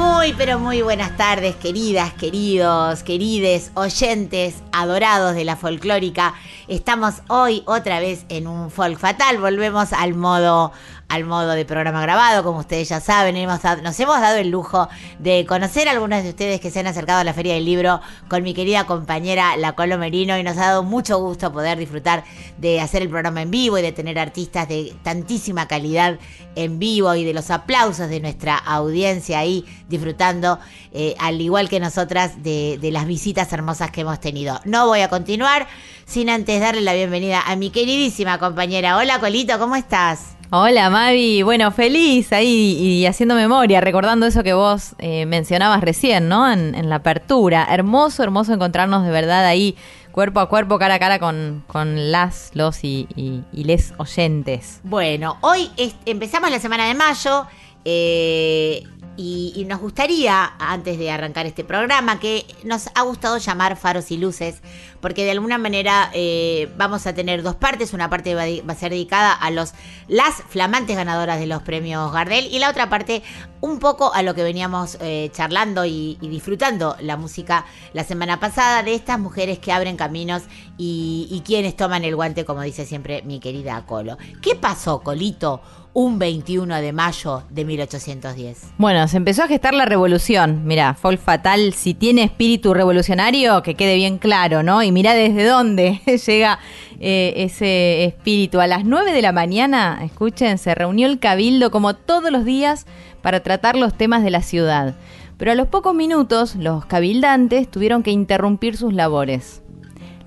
[0.00, 6.32] Muy, pero muy buenas tardes, queridas, queridos, querides, oyentes, adorados de la folclórica.
[6.68, 9.36] Estamos hoy otra vez en un folk fatal.
[9.36, 10.72] Volvemos al modo,
[11.10, 13.36] al modo de programa grabado, como ustedes ya saben.
[13.36, 14.88] Hemos dado- nos hemos dado el lujo
[15.18, 18.00] de conocer a algunos de ustedes que se han acercado a la Feria del Libro
[18.28, 22.24] con mi querida compañera La Colo Merino y nos ha dado mucho gusto poder disfrutar
[22.58, 26.18] de hacer el programa en vivo y de tener artistas de tantísima calidad
[26.54, 30.58] en vivo y de los aplausos de nuestra audiencia ahí disfrutando,
[30.92, 34.60] eh, al igual que nosotras, de, de las visitas hermosas que hemos tenido.
[34.64, 35.66] No voy a continuar
[36.06, 38.96] sin antes darle la bienvenida a mi queridísima compañera.
[38.96, 40.36] Hola Colito, ¿cómo estás?
[40.52, 46.28] Hola Mavi, bueno, feliz ahí y haciendo memoria, recordando eso que vos eh, mencionabas recién,
[46.28, 46.50] ¿no?
[46.50, 47.68] En, en la apertura.
[47.70, 49.76] Hermoso, hermoso encontrarnos de verdad ahí,
[50.10, 51.62] cuerpo a cuerpo, cara a cara con,
[52.10, 53.06] las, los y,
[53.52, 54.80] les oyentes.
[54.82, 55.70] Bueno, hoy
[56.04, 57.46] empezamos la semana de mayo
[57.84, 58.82] eh,
[59.22, 64.16] y, nos gustaría, antes de arrancar este programa, que nos ha gustado llamar Faros y
[64.16, 64.62] Luces,
[65.02, 67.92] porque de alguna manera eh, vamos a tener dos partes.
[67.92, 69.74] Una parte va, va a ser dedicada a los
[70.08, 73.22] las flamantes ganadoras de los premios Gardel y la otra parte
[73.60, 78.40] un poco a lo que veníamos eh, charlando y, y disfrutando la música la semana
[78.40, 80.44] pasada de estas mujeres que abren caminos
[80.78, 84.16] y, y quienes toman el guante, como dice siempre mi querida Colo.
[84.40, 85.60] ¿Qué pasó, Colito,
[85.92, 88.72] un 21 de mayo de 1810?
[88.78, 90.62] Bueno, se empezó a gestar la revolución.
[90.64, 94.82] Mira, Folk Fatal, si tiene espíritu revolucionario, que quede bien claro, ¿no?
[94.82, 96.58] Y mira desde dónde llega
[97.00, 98.60] eh, ese espíritu.
[98.60, 102.86] A las 9 de la mañana, escuchen, se reunió el cabildo como todos los días
[103.22, 104.94] para tratar los temas de la ciudad.
[105.36, 109.62] Pero a los pocos minutos, los cabildantes tuvieron que interrumpir sus labores.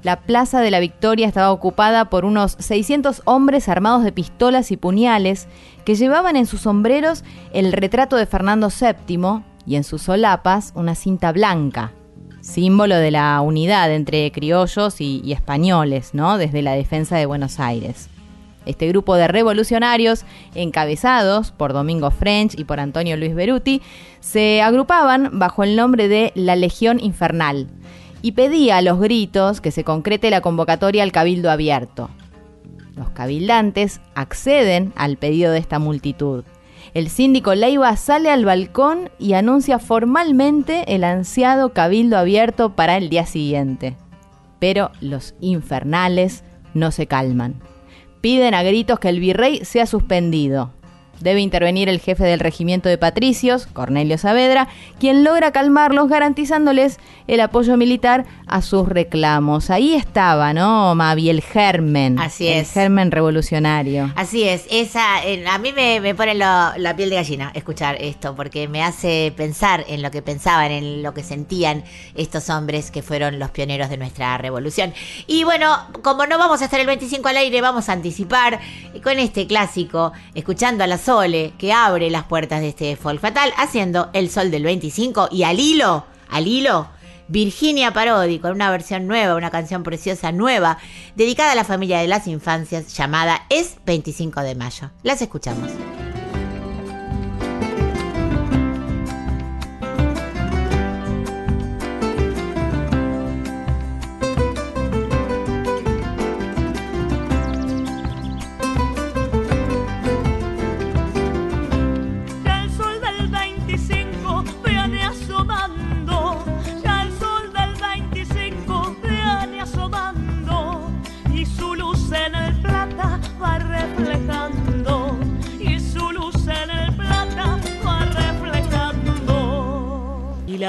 [0.03, 4.78] La Plaza de la Victoria estaba ocupada por unos 600 hombres armados de pistolas y
[4.78, 5.47] puñales
[5.86, 10.96] que llevaban en sus sombreros el retrato de Fernando VII y en sus solapas una
[10.96, 11.94] cinta blanca,
[12.42, 16.38] símbolo de la unidad entre criollos y, y españoles, ¿no?
[16.38, 18.09] Desde la defensa de Buenos Aires.
[18.66, 23.81] Este grupo de revolucionarios, encabezados por Domingo French y por Antonio Luis Beruti,
[24.19, 27.69] se agrupaban bajo el nombre de la Legión Infernal
[28.23, 32.09] y pedía a los gritos que se concrete la convocatoria al cabildo abierto.
[32.95, 36.45] Los cabildantes acceden al pedido de esta multitud.
[36.94, 43.09] El síndico Leiva sale al balcón y anuncia formalmente el ansiado cabildo abierto para el
[43.09, 43.97] día siguiente.
[44.57, 47.56] Pero los infernales no se calman.
[48.22, 50.72] Piden a gritos que el virrey sea suspendido.
[51.19, 54.68] Debe intervenir el jefe del regimiento de patricios, Cornelio Saavedra,
[55.00, 59.72] quien logra calmarlos garantizándoles el apoyo militar a sus reclamos.
[59.72, 61.30] Ahí estaba, ¿no, Mavi?
[61.31, 62.19] El germen.
[62.19, 62.72] Así el es.
[62.72, 64.14] germen revolucionario.
[64.16, 67.97] Así es, esa, eh, a mí me, me pone lo- la piel de gallina escuchar
[68.00, 72.92] esto, porque me hace pensar en lo que pensaban, en lo que sentían estos hombres
[72.92, 74.94] que fueron los pioneros de nuestra revolución.
[75.25, 78.59] Y bueno, como no vamos a estar el 25 al aire, vamos a anticipar
[79.03, 83.52] con este clásico, escuchando a la Sole, que abre las puertas de este folk fatal,
[83.58, 86.88] haciendo el sol del 25 y al hilo, al hilo,
[87.28, 90.78] Virginia Parodi con una versión nueva, una canción preciosa nueva,
[91.16, 94.91] dedicada a la familia de las infancias llamada Es 25 de mayo.
[95.03, 95.69] Las escuchamos.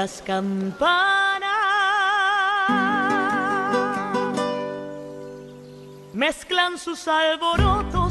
[0.05, 1.49] Las campanas.
[6.13, 8.04] Mezclan sus alborotos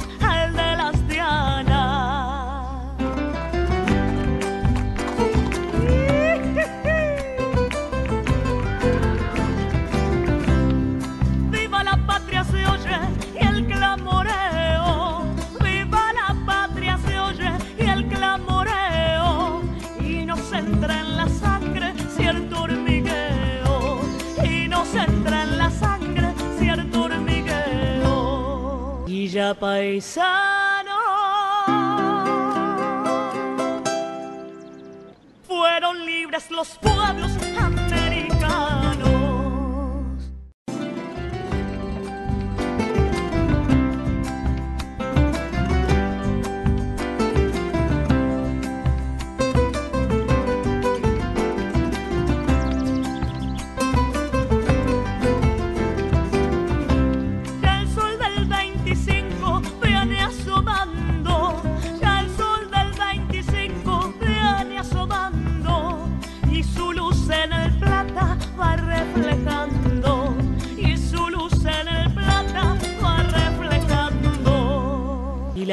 [29.52, 30.92] Paisano.
[35.46, 37.30] Fueron libres los pueblos.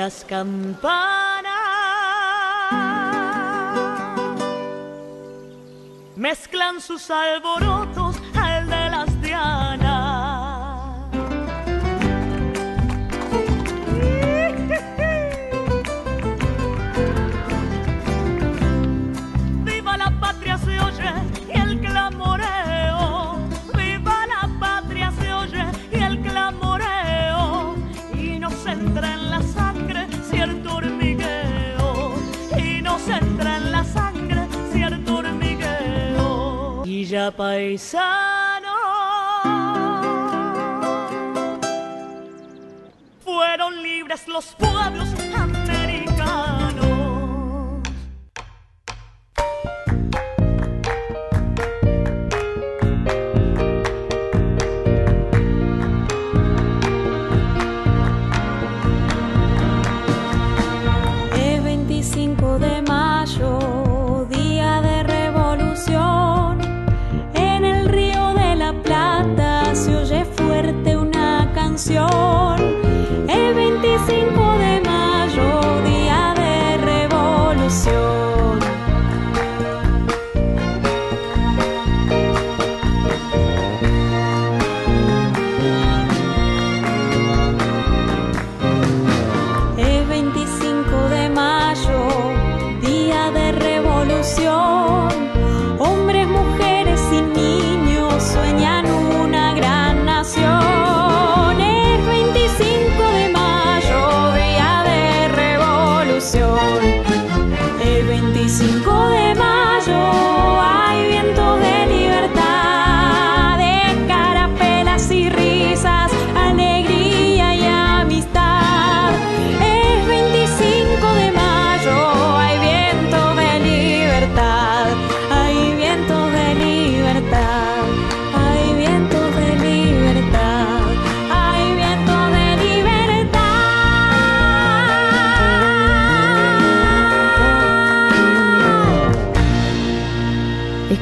[0.02, 1.52] Las campanas.
[6.16, 8.11] Mezclan sus alborotos
[37.30, 38.70] paisano.
[43.24, 45.61] Fueron libres los pueblos americanos.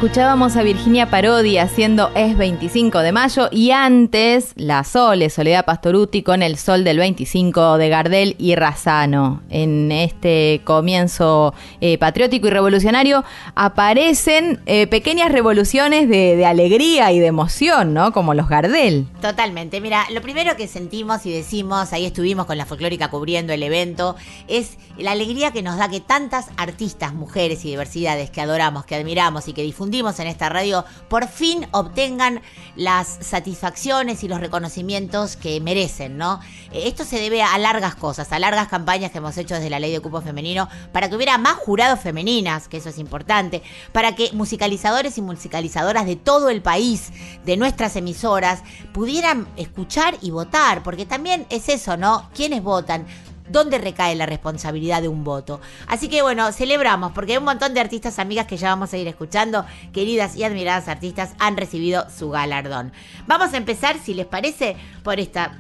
[0.10, 6.24] Escuchábamos a Virginia Parodi haciendo Es 25 de mayo y antes La Sole, Soledad Pastoruti
[6.24, 9.44] con El Sol del 25 de Gardel y Razano.
[9.52, 13.24] En este comienzo eh, patriótico y revolucionario
[13.54, 18.12] aparecen eh, pequeñas revoluciones de, de alegría y de emoción, ¿no?
[18.12, 19.06] Como los Gardel.
[19.22, 19.80] Totalmente.
[19.80, 24.16] Mira, lo primero que sentimos y decimos, ahí estuvimos con la folclórica cubriendo el evento,
[24.48, 28.96] es la alegría que nos da que tantas artistas, mujeres y diversidades que adoramos, que
[28.96, 32.42] admiramos y que difundimos en esta radio, por fin obtengan
[32.78, 36.40] las satisfacciones y los reconocimientos que merecen, ¿no?
[36.72, 39.80] Eh, Esto se debe a largas cosas, a largas campañas que hemos hecho desde la
[39.80, 44.16] ley de cupo femenino para que hubiera más jurados femeninas, que eso es importante, para
[44.16, 47.12] que musicalizadores y musicalizadoras de todo el país,
[47.44, 48.62] de nuestras emisoras,
[48.94, 52.30] pudieran escuchar y votar, porque también es eso, ¿no?
[52.34, 53.06] ¿Quiénes votan?
[53.50, 55.60] ¿Dónde recae la responsabilidad de un voto?
[55.88, 59.08] Así que bueno, celebramos porque un montón de artistas amigas que ya vamos a ir
[59.08, 62.92] escuchando, queridas y admiradas artistas, han recibido su galardón.
[63.28, 65.60] Vamos a empezar, si les parece, por esta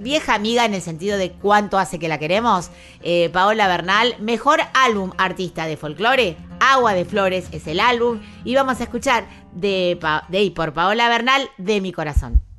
[0.00, 2.70] vieja amiga en el sentido de cuánto hace que la queremos,
[3.02, 8.54] eh, Paola Bernal, mejor álbum artista de folclore, Agua de Flores es el álbum, y
[8.54, 9.98] vamos a escuchar de,
[10.54, 12.49] por Paola Bernal, De mi corazón.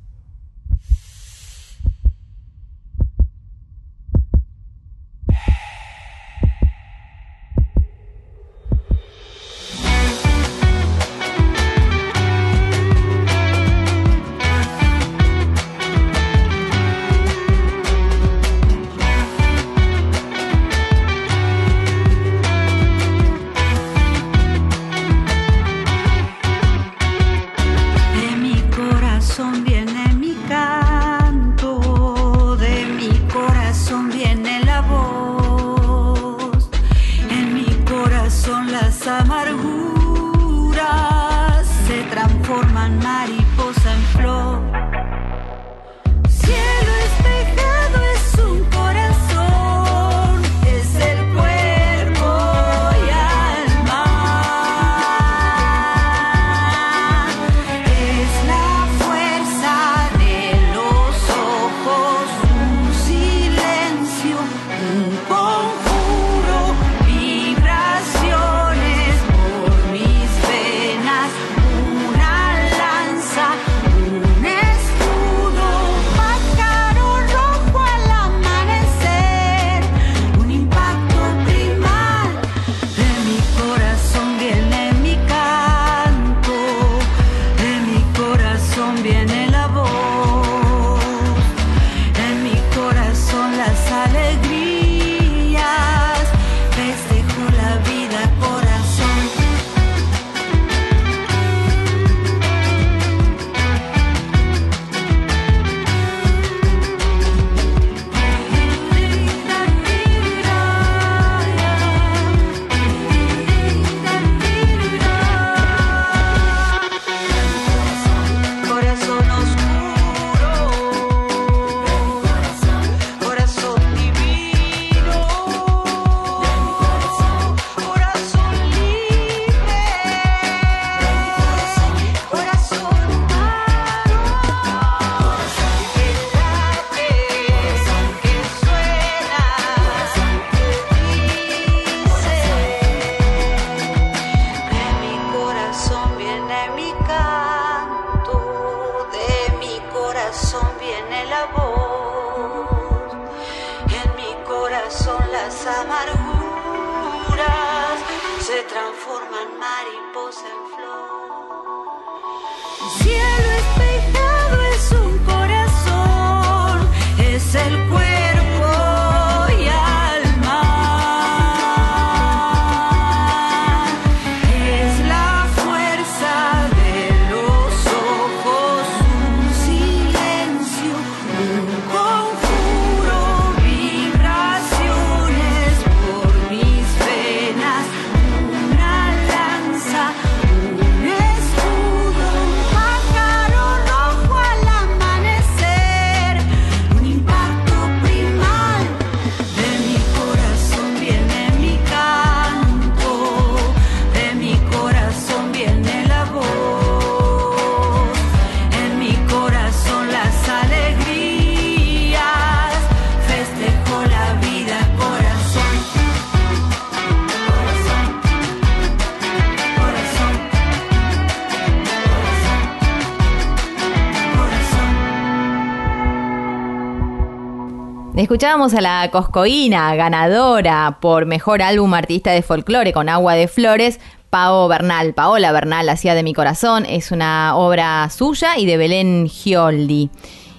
[228.42, 234.00] Escuchábamos a la Coscoína, ganadora por mejor álbum artista de folclore con Agua de Flores,
[234.30, 235.14] Pao Bernal.
[235.14, 240.10] Paola Bernal, hacía de mi corazón, es una obra suya y de Belén Gioldi.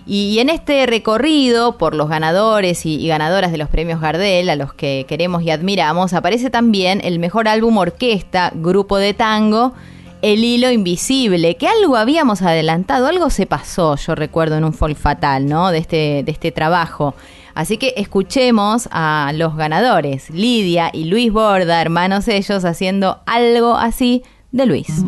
[0.08, 4.56] Y en este recorrido por los ganadores y, y ganadoras de los premios Gardel, a
[4.56, 9.74] los que queremos y admiramos, aparece también el mejor álbum orquesta, grupo de tango,
[10.22, 14.96] El Hilo Invisible, que algo habíamos adelantado, algo se pasó, yo recuerdo, en un folk
[14.96, 15.70] fatal, ¿no?
[15.70, 17.14] De este, de este trabajo.
[17.56, 24.24] Así que escuchemos a los ganadores, Lidia y Luis Borda, hermanos ellos, haciendo algo así
[24.52, 25.04] de Luis.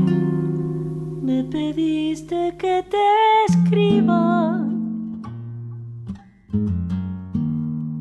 [1.23, 2.97] Me pediste que te
[3.49, 4.63] escriba,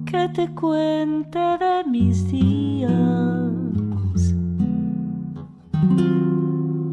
[0.04, 2.92] que te cuente de mis días.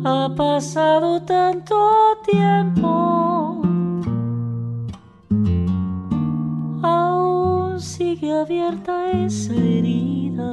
[0.04, 1.76] Ha pasado tanto
[2.26, 3.62] tiempo,
[7.82, 10.52] sigue abierta esa herida.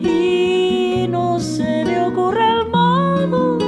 [0.00, 3.58] Y no se me ocurre el modo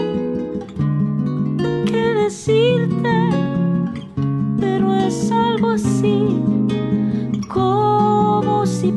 [1.84, 3.30] que decirte,
[4.58, 6.42] pero es algo así
[7.48, 8.90] como si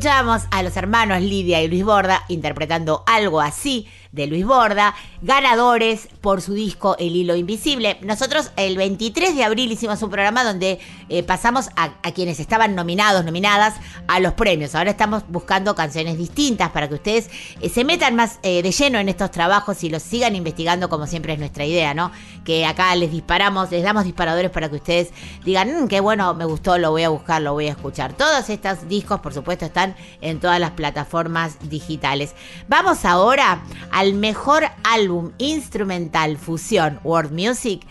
[0.00, 6.08] Escuchábamos a los hermanos Lidia y Luis Borda interpretando algo así de Luis Borda, ganadores
[6.22, 7.98] por su disco El Hilo Invisible.
[8.00, 10.78] Nosotros el 23 de abril hicimos un programa donde
[11.10, 13.74] eh, pasamos a, quienes estaban nominados, nominadas
[14.06, 14.76] a los premios.
[14.76, 17.28] Ahora estamos buscando canciones distintas para que ustedes
[17.60, 21.08] eh, se metan más eh, de lleno en estos trabajos y los sigan investigando como
[21.08, 22.12] siempre es nuestra idea, ¿no?
[22.44, 25.10] Que acá les disparamos, les damos disparadores para que ustedes
[25.44, 28.12] digan, "Mm, qué bueno, me gustó, lo voy a buscar, lo voy a escuchar.
[28.12, 32.36] Todos estos discos, por supuesto, están en todas las plataformas digitales.
[32.68, 37.82] Vamos ahora al mejor álbum instrumental fusión World Music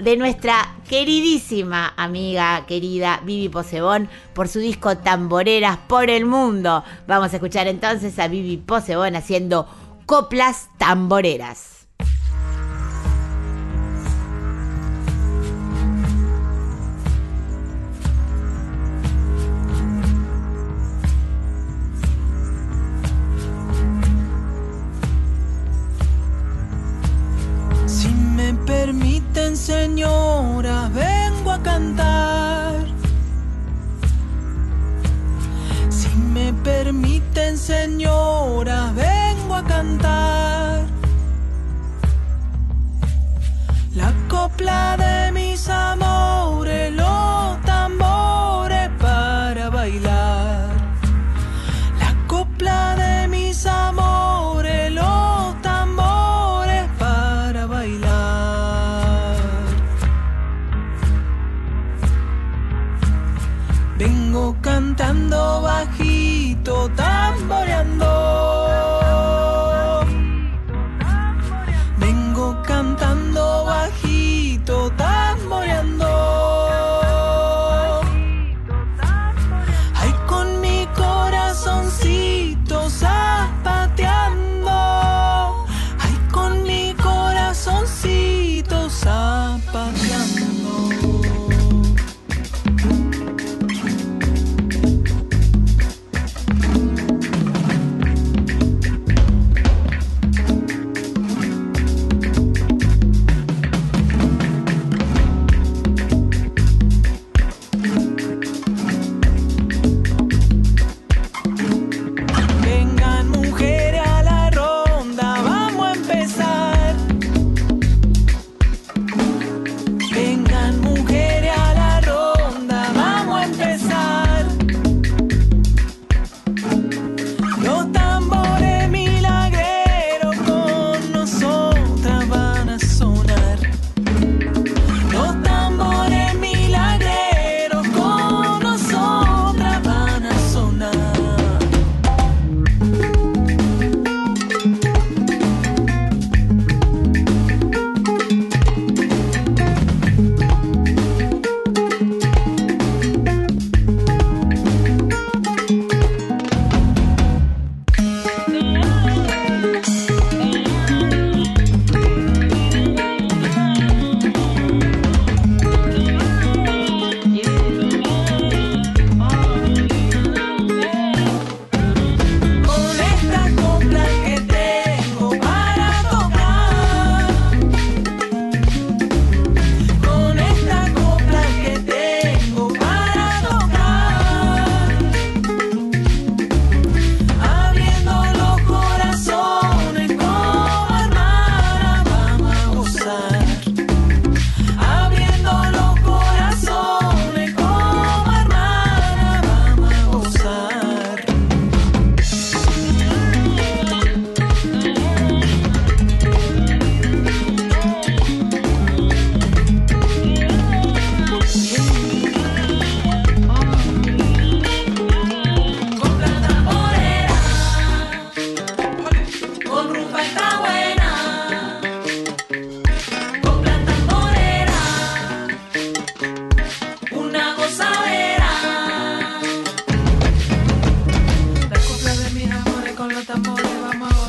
[0.00, 6.84] de nuestra queridísima amiga querida Vivi Posebón por su disco Tamboreras por el Mundo.
[7.06, 9.66] Vamos a escuchar entonces a Vivi Posebón haciendo
[10.06, 11.81] coplas tamboreras.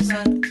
[0.04, 0.43] sun.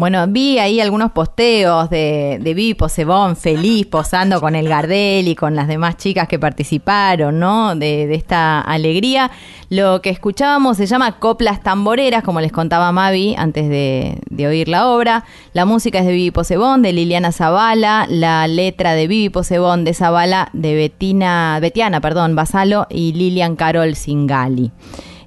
[0.00, 5.34] Bueno, vi ahí algunos posteos de, de Vivi Posebón feliz posando con el Gardel y
[5.34, 7.76] con las demás chicas que participaron, ¿no?
[7.76, 9.30] De, esta alegría.
[9.68, 14.68] Lo que escuchábamos se llama Coplas Tamboreras, como les contaba Mavi antes de, de oír
[14.68, 15.26] la obra.
[15.52, 19.92] La música es de Vivi Posebón, de Liliana Zavala, la letra de Vivi Posebón, de
[19.92, 24.72] Zavala, de Betina, Betiana, perdón, Basalo y Lilian Carol Singali.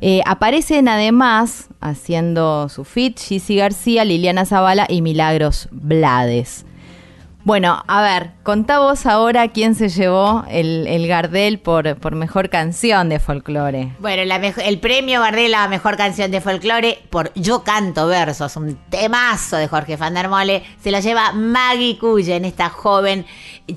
[0.06, 6.66] Eh, aparecen además haciendo su fit Gizzy García, Liliana Zavala y Milagros Blades.
[7.46, 12.50] Bueno, a ver, contá vos ahora quién se llevó el, el Gardel por, por mejor
[12.50, 13.94] canción de folclore.
[14.00, 18.78] Bueno, la el premio Gardel a mejor canción de folclore por Yo canto versos, un
[18.90, 23.26] temazo de Jorge Van der Mole, se lo lleva Maggie Cullen, esta joven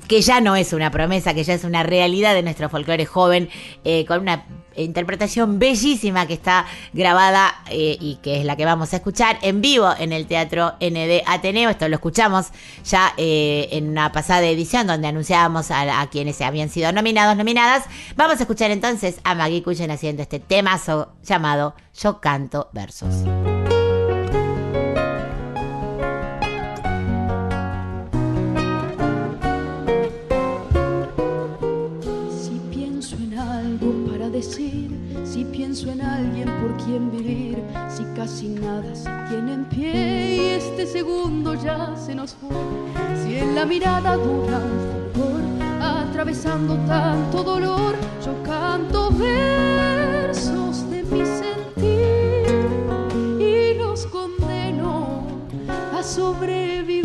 [0.09, 3.47] que ya no es una promesa, que ya es una realidad de nuestro folclore joven,
[3.85, 4.43] eh, con una
[4.77, 9.61] interpretación bellísima que está grabada eh, y que es la que vamos a escuchar en
[9.61, 11.69] vivo en el Teatro ND Ateneo.
[11.69, 12.47] Esto lo escuchamos
[12.83, 17.83] ya eh, en una pasada edición donde anunciábamos a, quienes habían sido nominados, nominadas.
[18.15, 23.56] Vamos a escuchar entonces a Maggie Cullen haciendo este temazo llamado Yo canto versos.
[37.89, 42.49] Si casi nada se tiene en pie y este segundo ya se nos fue,
[43.23, 45.41] si en la mirada dura un fulgor,
[45.79, 52.47] atravesando tanto dolor, yo canto versos de mi sentir
[53.39, 55.27] y los condeno
[55.95, 56.97] a sobrevivir.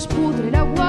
[0.00, 0.79] Nos pudre el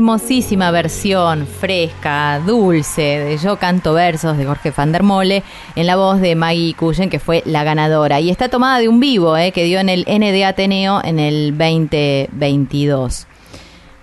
[0.00, 5.42] Hermosísima versión, fresca, dulce, de Yo canto versos de Jorge van der Mole,
[5.76, 8.18] en la voz de Maggie Cullen, que fue la ganadora.
[8.18, 11.50] Y está tomada de un vivo, eh, que dio en el ND Ateneo en el
[11.50, 13.26] 2022.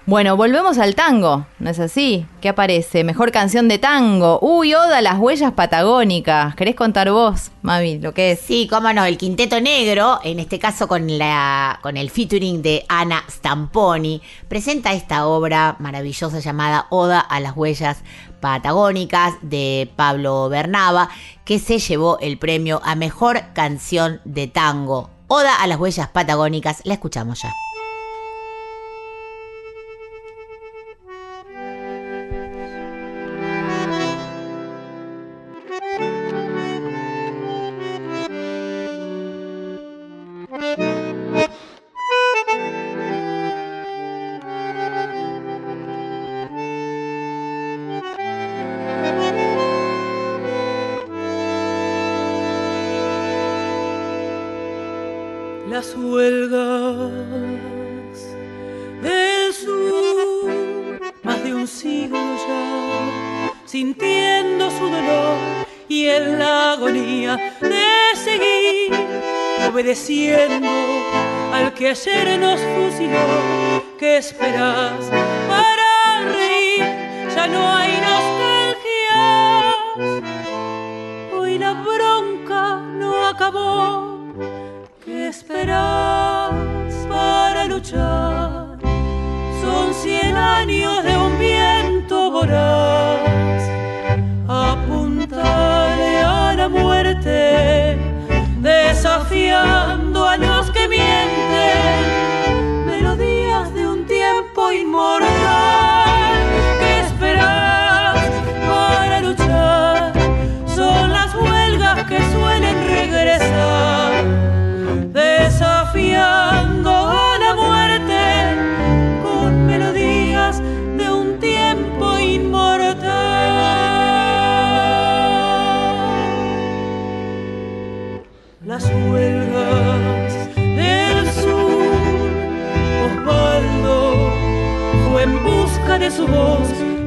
[0.05, 2.25] Bueno, volvemos al tango, ¿no es así?
[2.39, 3.03] ¿Qué aparece?
[3.03, 4.39] Mejor canción de tango.
[4.41, 6.55] Uy, Oda, las huellas patagónicas.
[6.55, 8.39] ¿Querés contar vos, Mavi, lo que es?
[8.39, 12.85] Sí, cómo no, el Quinteto Negro, en este caso con, la, con el featuring de
[12.87, 17.97] Ana Stamponi, presenta esta obra maravillosa llamada Oda a las huellas
[18.39, 21.09] patagónicas de Pablo Bernaba,
[21.43, 25.09] que se llevó el premio a Mejor Canción de Tango.
[25.27, 27.66] Oda a las huellas patagónicas, la escuchamos ya.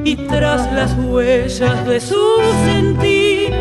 [0.03, 2.19] Y tras las huellas de su
[2.65, 3.53] sentir,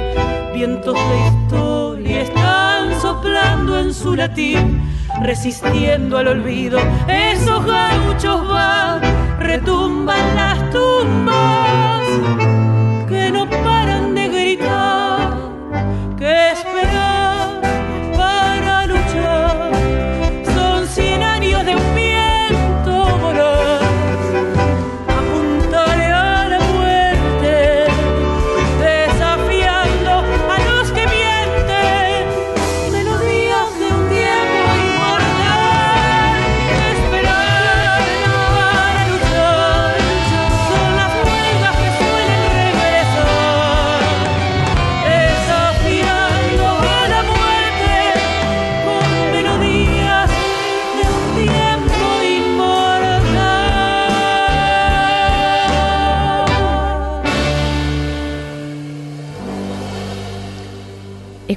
[0.55, 4.83] vientos de historia están soplando en su latín,
[5.23, 6.81] resistiendo al olvido.
[7.09, 9.01] Esos gauchos van,
[9.39, 11.40] retumban las tumbas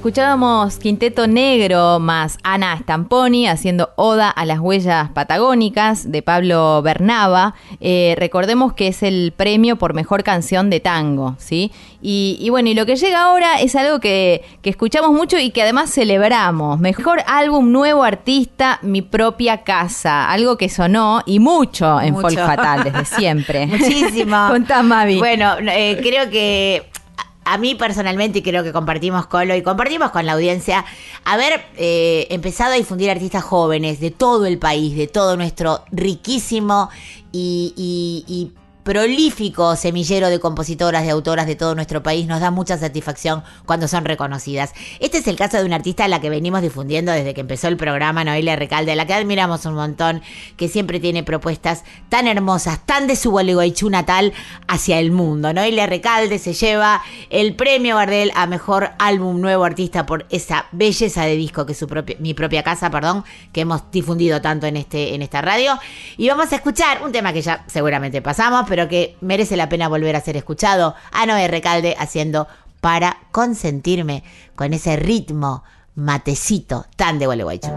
[0.03, 7.55] Escuchábamos Quinteto Negro más Ana Stamponi haciendo Oda a las huellas patagónicas de Pablo Bernaba.
[7.79, 11.71] Eh, recordemos que es el premio por mejor canción de tango, ¿sí?
[12.01, 15.51] Y, y bueno, y lo que llega ahora es algo que, que escuchamos mucho y
[15.51, 16.81] que además celebramos.
[16.81, 20.29] Mejor álbum nuevo artista, Mi propia casa.
[20.29, 22.27] Algo que sonó y mucho en Mucho.
[22.27, 23.67] Folk Fatal desde siempre.
[23.67, 24.47] Muchísimo.
[24.51, 25.19] Contá, Mavi.
[25.19, 26.91] Bueno, eh, creo que
[27.45, 30.85] a mí personalmente, y creo que compartimos con lo y compartimos con la audiencia,
[31.25, 36.89] haber eh, empezado a difundir artistas jóvenes de todo el país, de todo nuestro riquísimo
[37.31, 38.51] y,
[38.83, 43.87] prolífico semillero de compositoras, de autoras de todo nuestro país, nos da mucha satisfacción cuando
[43.87, 44.73] son reconocidas.
[44.99, 47.67] Este es el caso de una artista a la que venimos difundiendo desde que empezó
[47.67, 50.21] el programa, Noelia Recalde, a la que admiramos un montón,
[50.57, 54.33] que siempre tiene propuestas tan hermosas, tan de su Gualeguaychú natal
[54.67, 55.53] hacia el mundo.
[55.53, 61.23] Noelia Recalde se lleva el premio Gardel a mejor álbum nuevo artista por esa belleza
[61.23, 65.15] de disco que su propia, mi propia casa, perdón, que hemos difundido tanto en este
[65.15, 65.79] en esta radio.
[66.17, 69.87] Y vamos a escuchar un tema que ya seguramente pasamos, pero que merece la pena
[69.87, 70.95] volver a ser escuchado.
[71.11, 72.47] A Noé Recalde haciendo
[72.81, 74.23] para consentirme
[74.55, 77.69] con ese ritmo matecito tan de Gualeguaychú.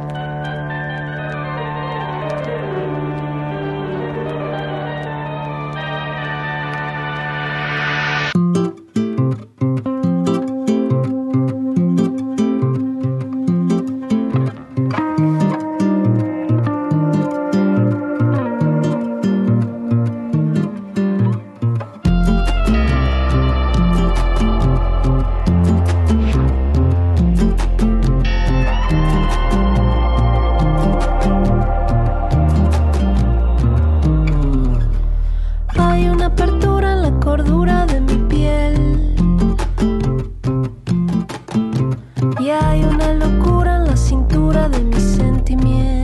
[42.51, 45.96] Hay una locura en la cintura de mis sentimientos.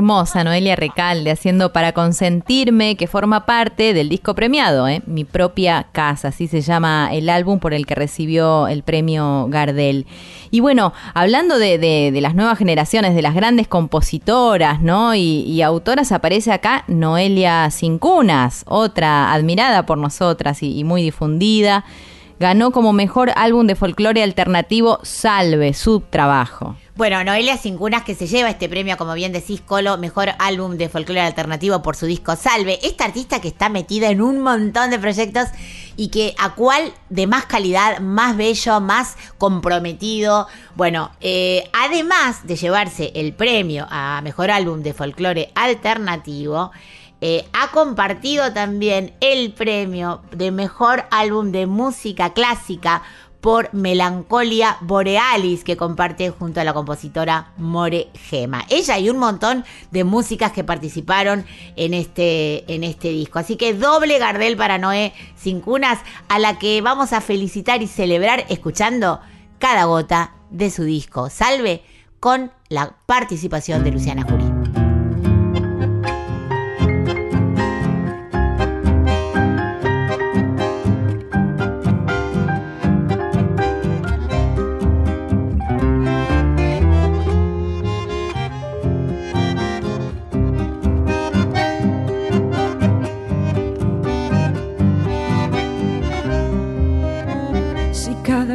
[0.00, 5.02] Hermosa Noelia Recalde haciendo para consentirme que forma parte del disco premiado, ¿eh?
[5.04, 10.06] Mi propia casa, así se llama el álbum por el que recibió el premio Gardel.
[10.50, 15.14] Y bueno, hablando de, de- de las nuevas generaciones, de las grandes compositoras, ¿no?
[15.14, 21.84] Y, y autoras, aparece acá Noelia Cincunas, otra admirada por nosotras y, y muy difundida.
[22.40, 26.74] Ganó como mejor álbum de folclore alternativo Salve, su trabajo.
[26.96, 30.88] Bueno, Noelia Cincunas que se lleva este premio, como bien decís, Colo, mejor álbum de
[30.88, 32.78] folclore alternativo por su disco Salve.
[32.82, 35.48] Esta artista que está metida en un montón de proyectos
[35.98, 40.46] y que a cuál de más calidad, más bello, más comprometido.
[40.76, 46.70] Bueno, eh, además de llevarse el premio a mejor álbum de folclore alternativo,
[47.20, 53.02] eh, ha compartido también el premio de mejor álbum de música clásica
[53.40, 58.64] por Melancolia Borealis, que comparte junto a la compositora More Gema.
[58.68, 61.46] Ella y un montón de músicas que participaron
[61.76, 63.38] en este, en este disco.
[63.38, 67.86] Así que doble Gardel para Noé Sin Cunas, a la que vamos a felicitar y
[67.86, 69.20] celebrar escuchando
[69.58, 71.30] cada gota de su disco.
[71.30, 71.82] Salve
[72.18, 74.49] con la participación de Luciana Jurí.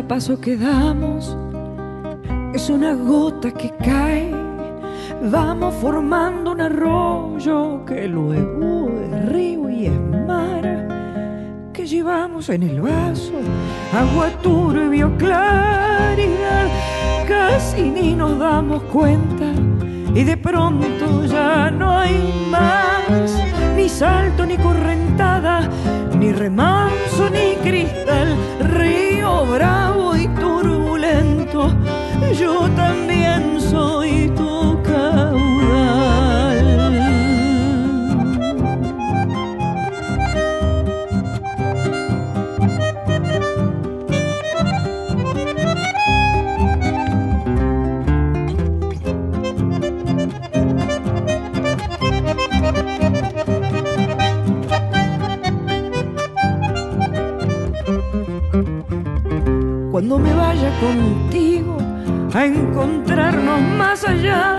[0.08, 1.36] Paso que damos
[2.54, 4.32] es una gota que cae,
[5.32, 12.82] vamos formando un arroyo que luego es río y es mar, que llevamos en el
[12.82, 13.34] vaso
[13.94, 16.68] agua turbio, claridad,
[17.28, 19.65] casi ni nos damos cuenta
[20.16, 23.32] y de pronto ya no hay más
[23.76, 25.70] ni salto ni correntada,
[26.18, 31.70] ni remanso ni cristal, río bravo y turbulento,
[32.40, 34.55] yo también soy tu
[59.96, 61.78] cuando me vaya contigo
[62.34, 64.58] a encontrarnos más allá,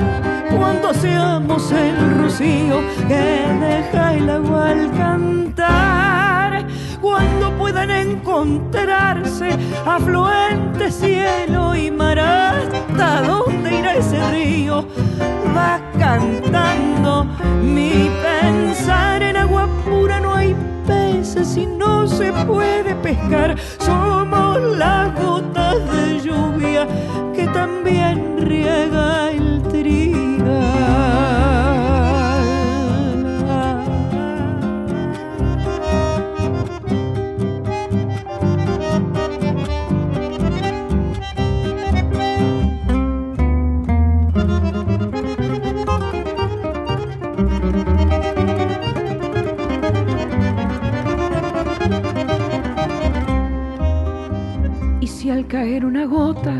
[0.56, 6.66] cuando seamos el rocío que deja el agua al cantar,
[7.02, 9.50] cuando puedan encontrarse
[9.84, 14.86] afluentes cielo y mar, hasta dónde irá ese río,
[15.54, 17.26] va cantando
[17.62, 20.56] mi pensar en agua pura no hay
[20.86, 23.56] peces y no se puede pescar.
[23.78, 26.86] Somos las gotas de lluvia
[27.34, 29.45] que también riega el
[55.48, 56.54] caer una gota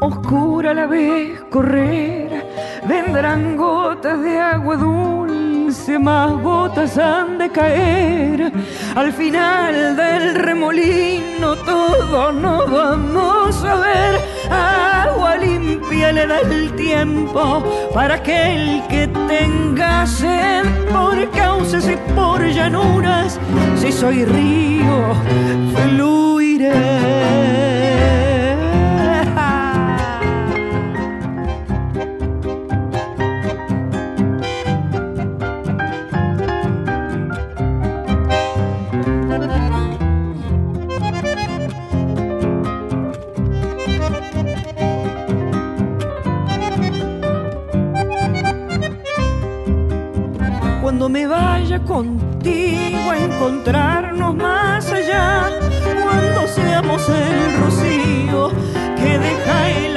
[0.00, 2.44] oscura la vez correr,
[2.86, 8.52] vendrán gotas de agua dulce, más gotas han de caer.
[8.94, 14.20] Al final del remolino todos nos vamos a ver.
[14.50, 17.62] Agua limpia le da el tiempo
[17.94, 23.38] para aquel que tenga sed por cauces y por llanuras.
[23.76, 25.14] Si soy río,
[50.82, 55.49] Cuando me vaya contigo a encontrarnos más allá,
[56.54, 58.50] seamos el rocío
[58.96, 59.89] que deja el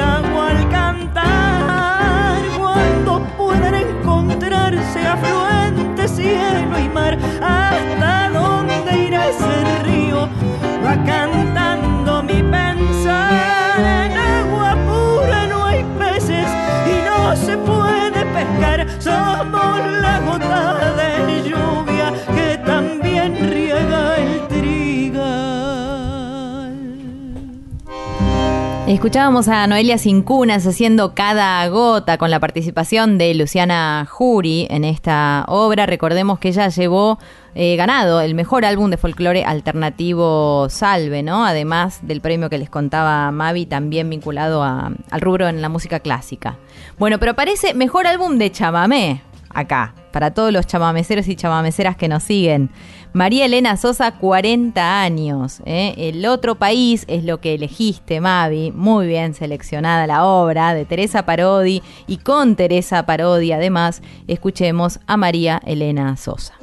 [28.88, 35.46] Escuchábamos a Noelia Cincunas haciendo cada gota con la participación de Luciana Jury en esta
[35.48, 35.86] obra.
[35.86, 37.18] Recordemos que ella llevó
[37.56, 41.46] eh, ganado el mejor álbum de folclore alternativo Salve, ¿no?
[41.46, 46.58] Además del premio que les contaba Mavi, también vinculado al rubro en la música clásica.
[47.00, 49.22] Bueno, pero aparece mejor álbum de chamamé
[49.54, 52.70] acá, para todos los chamameceros y chamameceras que nos siguen.
[53.14, 55.62] María Elena Sosa, 40 años.
[55.66, 55.94] ¿eh?
[55.98, 58.72] El otro país es lo que elegiste, Mavi.
[58.72, 61.84] Muy bien seleccionada la obra de Teresa Parodi.
[62.08, 66.56] Y con Teresa Parodi, además, escuchemos a María Elena Sosa.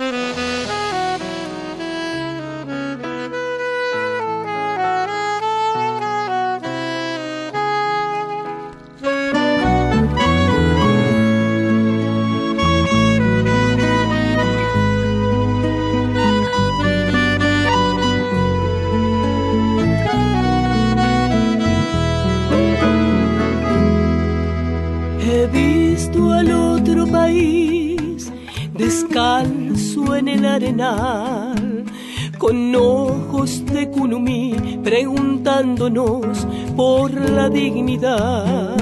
[32.51, 38.75] Con ojos de kunumí preguntándonos por la dignidad.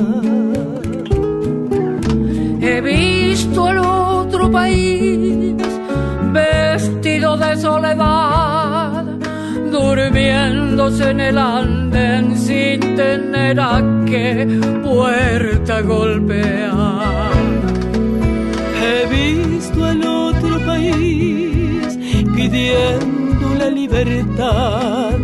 [2.62, 5.54] He visto al otro país
[6.32, 9.04] vestido de soledad,
[9.70, 14.46] durmiéndose en el andén sin tener a qué
[14.82, 17.32] puerta golpear.
[18.82, 21.98] He visto al otro país
[22.34, 23.17] pidiendo
[24.05, 25.18] libertad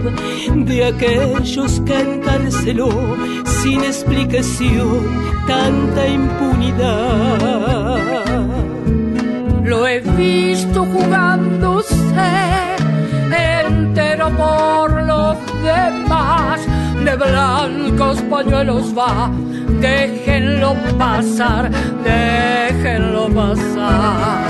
[0.54, 2.88] de aquellos que encarceló
[3.62, 5.06] sin explicación
[5.46, 7.98] tanta impunidad.
[9.64, 12.04] Lo he visto jugándose
[13.30, 16.60] entero por los demás.
[17.04, 19.30] De blancos pañuelos va,
[19.80, 21.70] déjenlo pasar,
[22.02, 24.46] déjenlo pasar.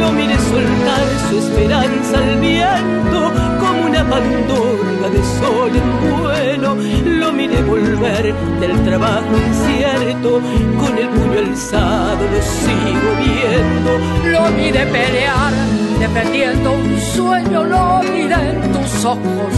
[0.00, 6.76] Lo mire soltar su esperanza al viento como una pandorga de sol en vuelo.
[7.20, 10.40] Lo mire volver del trabajo incierto
[10.80, 13.90] con el puño alzado, lo sigo viendo.
[14.32, 15.52] Lo mire pelear,
[15.98, 19.52] defendiendo un sueño, lo mire en tus ojos,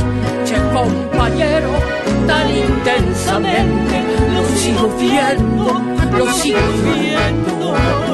[0.46, 1.70] che compañero,
[2.28, 3.96] tan intensamente.
[4.34, 5.82] Lo sigo viendo,
[6.18, 8.13] lo sigo viendo.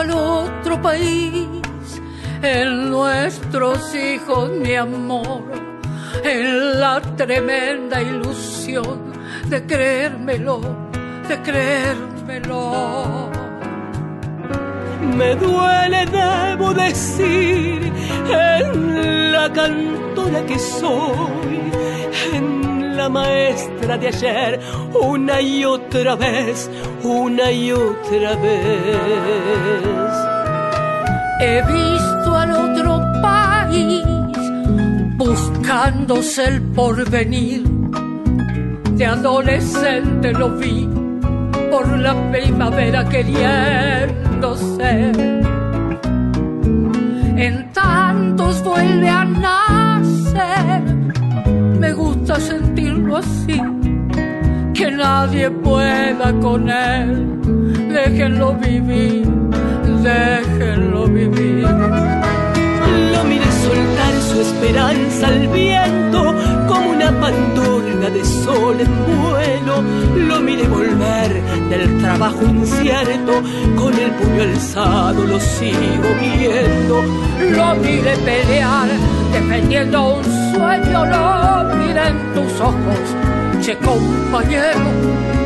[0.00, 1.46] Al otro país
[2.42, 5.42] en nuestros hijos, mi amor,
[6.24, 9.12] en la tremenda ilusión
[9.48, 10.60] de creérmelo,
[11.28, 13.30] de creérmelo.
[15.18, 17.92] Me duele, debo decir,
[18.30, 21.60] en la cantora que soy,
[22.32, 22.59] en
[22.96, 24.60] la maestra de ayer,
[25.00, 26.70] una y otra vez,
[27.02, 30.10] una y otra vez.
[31.40, 34.04] He visto al otro país
[35.16, 37.62] buscándose el porvenir.
[38.92, 40.88] De adolescente lo vi
[41.70, 45.16] por la primavera queriendo ser.
[47.36, 49.24] En tantos vuelve a
[52.40, 53.60] sentirlo así,
[54.74, 57.26] que nadie pueda con él.
[57.92, 59.26] Déjenlo vivir,
[60.02, 61.68] déjenlo vivir.
[63.12, 66.34] Lo mire soltar su esperanza al viento
[66.68, 69.82] como una pandorga de sol en vuelo.
[70.28, 73.32] Lo mire volver del trabajo incierto
[73.76, 77.02] con el puño alzado, lo sigo viendo.
[77.56, 78.88] Lo mire pelear,
[79.32, 83.00] defendiendo un sueño, lo mire en tus ojos,
[83.62, 84.80] che compañero,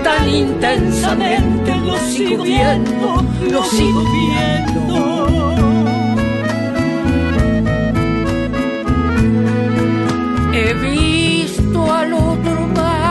[0.03, 5.25] tan intensamente lo sigo viendo, lo sigo viendo.
[10.53, 13.04] He visto al otro país,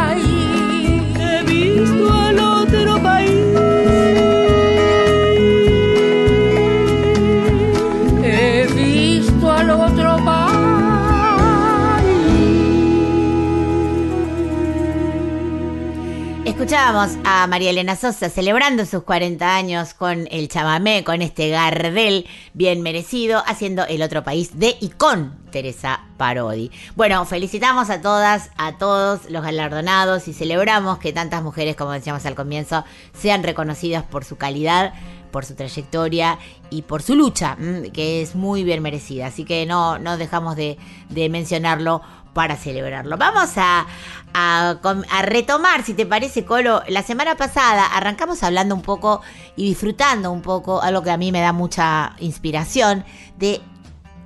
[16.73, 22.25] Escuchábamos a María Elena Sosa celebrando sus 40 años con el chamamé, con este Gardel
[22.55, 26.71] bien merecido, haciendo el otro país de y con Teresa Parodi.
[26.95, 32.25] Bueno, felicitamos a todas, a todos los galardonados y celebramos que tantas mujeres, como decíamos
[32.25, 34.95] al comienzo, sean reconocidas por su calidad
[35.33, 36.37] por su trayectoria
[36.69, 39.25] y por su lucha, mm, que es muy bien merecida.
[39.27, 40.77] Así que no, no dejamos de,
[41.09, 42.03] de mencionarlo
[42.33, 43.17] para celebrarlo.
[43.17, 43.85] Vamos a,
[44.33, 44.75] a
[45.09, 46.81] a retomar, si te parece, Colo.
[46.87, 49.21] La semana pasada arrancamos hablando un poco
[49.55, 53.05] y disfrutando un poco, algo que a mí me da mucha inspiración,
[53.37, 53.61] de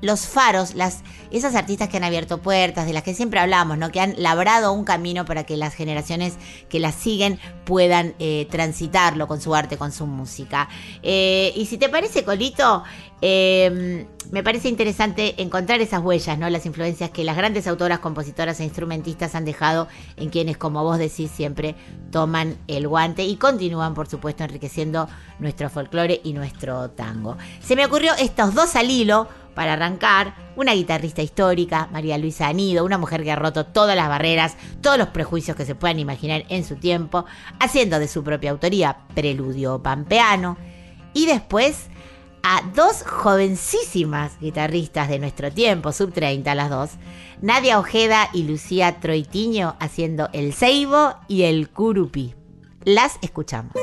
[0.02, 0.74] los faros,
[1.32, 3.92] esas artistas que han abierto puertas, de las que siempre hablamos, ¿no?
[3.92, 6.38] Que han labrado un camino para que las generaciones
[6.70, 10.70] que las siguen puedan eh, transitarlo con su arte, con su música.
[11.04, 12.84] Eh, y si te parece, Colito,
[13.22, 16.50] eh, me parece interesante encontrar esas huellas, ¿no?
[16.50, 19.88] Las influencias que las grandes autoras, compositoras e instrumentistas han dejado
[20.18, 21.76] en quienes, como vos decís, siempre
[22.12, 25.08] toman el guante y continúan, por supuesto, enriqueciendo
[25.40, 27.38] nuestro folclore y nuestro tango.
[27.62, 29.28] Se me ocurrió estos dos al hilo
[29.58, 34.08] para arrancar, una guitarrista histórica, María Luisa Anido, una mujer que ha roto todas las
[34.08, 37.26] barreras, todos los prejuicios que se puedan imaginar en su tiempo,
[37.60, 40.58] haciendo de su propia autoría Preludio Pampeano,
[41.12, 41.88] y después
[42.44, 46.92] a dos jovencísimas guitarristas de nuestro tiempo, sub 30 las dos,
[47.42, 52.36] Nadia Ojeda y Lucía Troitiño haciendo el ceibo y el curupí.
[52.86, 53.74] Las escuchamos.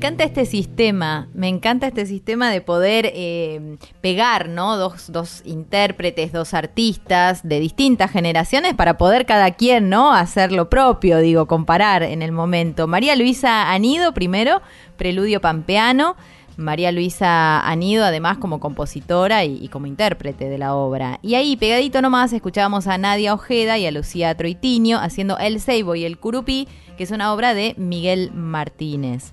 [0.00, 4.78] Encanta este sistema, me encanta este sistema de poder eh, pegar, ¿no?
[4.78, 10.14] Dos, dos intérpretes, dos artistas de distintas generaciones para poder cada quien, ¿no?
[10.14, 12.86] Hacer lo propio, digo, comparar en el momento.
[12.86, 14.62] María Luisa Anido primero,
[14.96, 16.16] Preludio Pampeano.
[16.56, 21.18] María Luisa Anido, además como compositora y, como intérprete de la obra.
[21.22, 25.94] Y ahí, pegadito nomás, escuchábamos a Nadia Ojeda y a Lucía Troitinio haciendo El Seibo
[25.94, 29.32] y el Curupí, que es una obra de Miguel Martínez.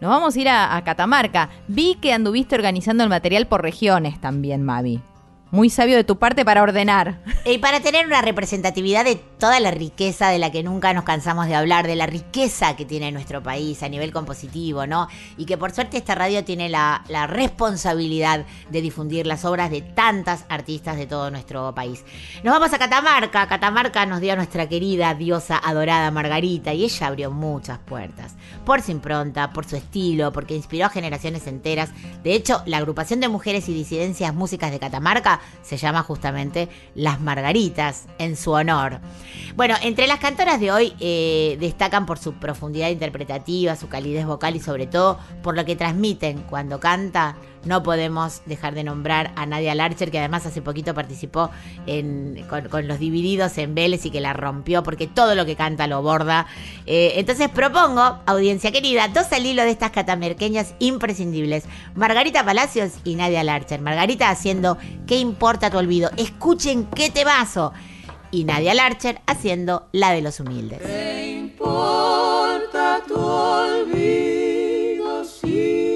[0.00, 1.50] Nos vamos a ir a, a Catamarca.
[1.66, 5.00] Vi que anduviste organizando el material por regiones también, Mavi.
[5.50, 7.20] Muy sabio de tu parte para ordenar.
[7.46, 11.46] Y para tener una representatividad de toda la riqueza de la que nunca nos cansamos
[11.46, 15.08] de hablar, de la riqueza que tiene nuestro país a nivel compositivo, ¿no?
[15.38, 20.44] Y que por suerte esta radio tiene la, responsabilidad de difundir las obras de tantas
[20.50, 22.04] artistas de todo nuestro país.
[22.44, 23.48] Nos vamos a Catamarca.
[23.48, 28.34] Catamarca nos dio a nuestra querida diosa adorada Margarita y ella abrió muchas puertas.
[28.66, 31.88] Por su impronta, por su estilo, porque inspiró a generaciones enteras.
[32.22, 37.20] De hecho, la agrupación de mujeres y disidencias músicas de Catamarca se llama justamente Las
[37.20, 39.00] Margaritas, en su honor.
[39.56, 44.56] Bueno, entre las cantoras de hoy eh, destacan por su profundidad interpretativa, su calidez vocal
[44.56, 47.36] y sobre todo por lo que transmiten cuando canta.
[47.64, 51.50] No podemos dejar de nombrar a Nadia Larcher, que además hace poquito participó
[51.86, 55.86] en- con, los Divididos en Vélez y que la rompió porque todo lo que canta
[55.86, 56.46] lo borda.
[56.86, 61.64] Eh, entonces propongo, audiencia querida, dos al hilo de estas catamerqueñas imprescindibles.
[61.94, 63.80] Margarita Palacios y Nadia Larcher.
[63.80, 66.10] Margarita haciendo ¿Qué importa tu olvido?
[66.16, 67.72] Escuchen qué temazo.
[68.30, 70.80] Y Nadia Larcher haciendo la de los humildes.
[71.38, 75.87] importa tu olvido si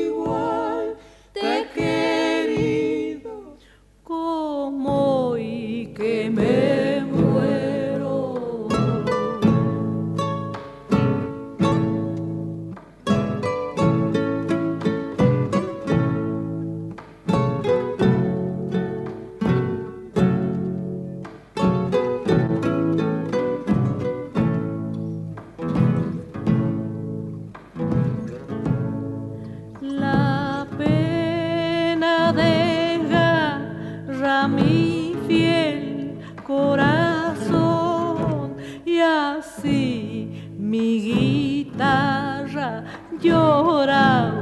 [43.22, 44.34] guitarra llora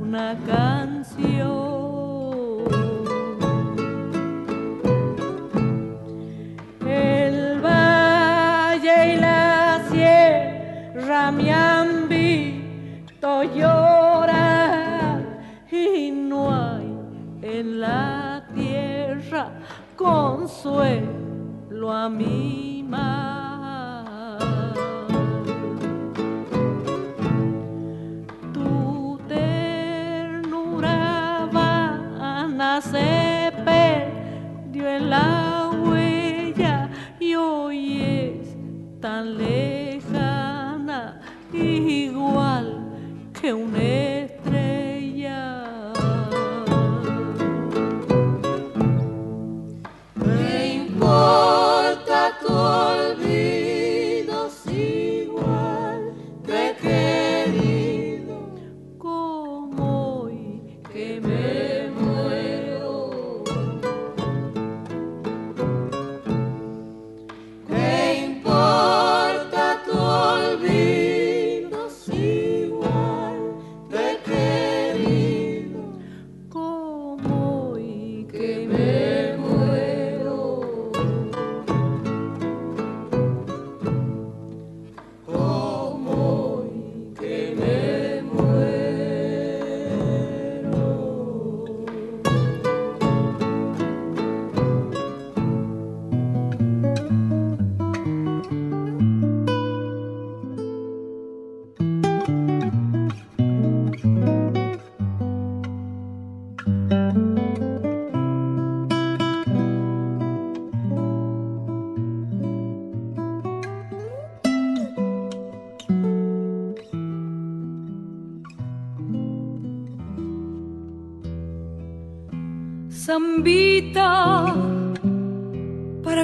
[0.00, 1.52] una canción.
[6.86, 15.22] El valle y la sierra me han visto llorar
[15.70, 16.96] y no hay
[17.42, 19.50] en la tierra
[19.96, 23.31] consuelo a mi mar.
[35.00, 36.88] La huella
[37.18, 38.56] y hoy es
[39.00, 41.20] tan lejana,
[41.52, 42.84] igual
[43.40, 44.01] que una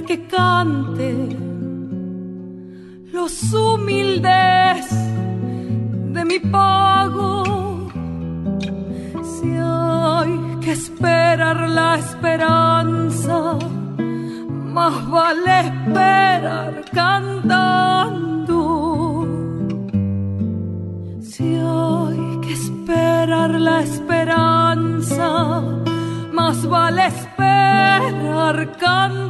[0.08, 0.47] que cante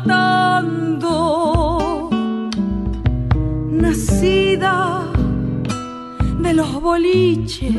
[0.08, 2.08] cantando.
[3.70, 5.02] Nacida
[6.40, 7.74] de los boliches,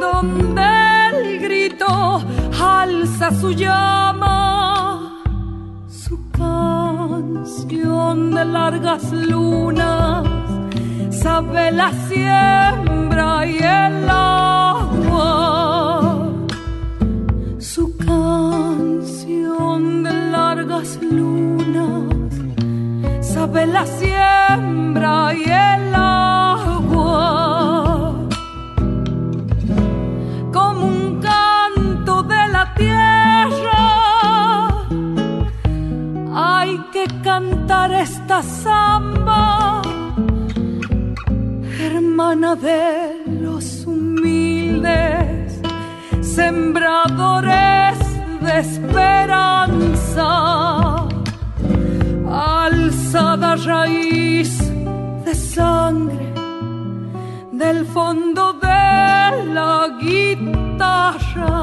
[0.00, 0.62] donde
[1.10, 2.22] el grito
[2.62, 5.22] alza su llama,
[5.88, 10.26] su canción de largas lunas
[11.10, 15.73] sabe la siembra y el agua.
[20.84, 22.32] Largas lunas
[23.20, 27.08] sabe la siembra y el agua.
[30.52, 33.86] Como un canto de la tierra,
[36.34, 39.82] hay que cantar esta samba
[41.80, 45.60] hermana de los humildes,
[46.20, 47.98] sembradores
[48.40, 49.93] de esperanza,
[52.30, 54.58] alzada raíz
[55.24, 56.32] de sangre
[57.52, 61.54] del fondo de la guitarra.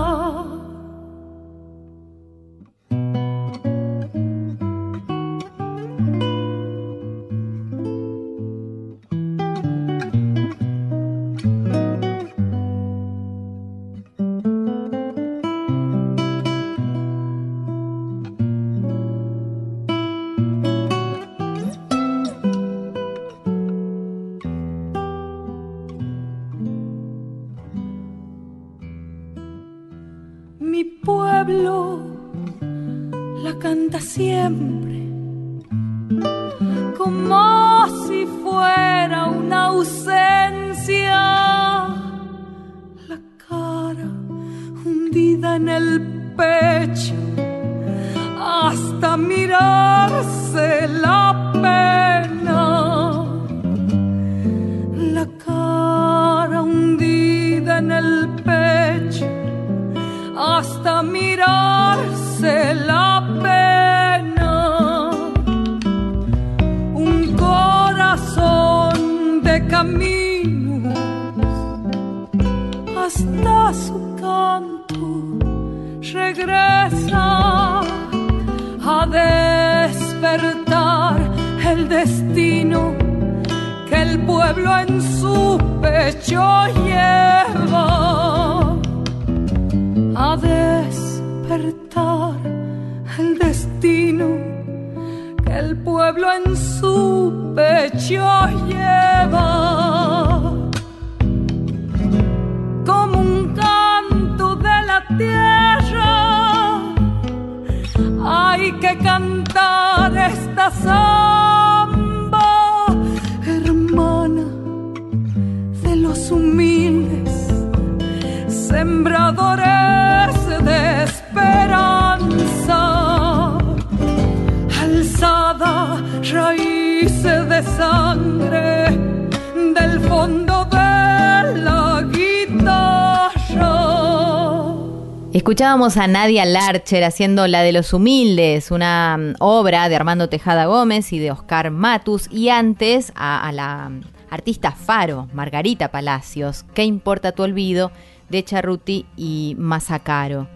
[135.81, 141.11] A Nadia Larcher haciendo La de los Humildes, una mm, obra de Armando Tejada Gómez
[141.11, 146.83] y de Oscar Matus, y antes a, a la mm, artista Faro, Margarita Palacios, ¿Qué
[146.83, 147.91] importa tu olvido?
[148.29, 150.47] de Charruti y Mazacaro.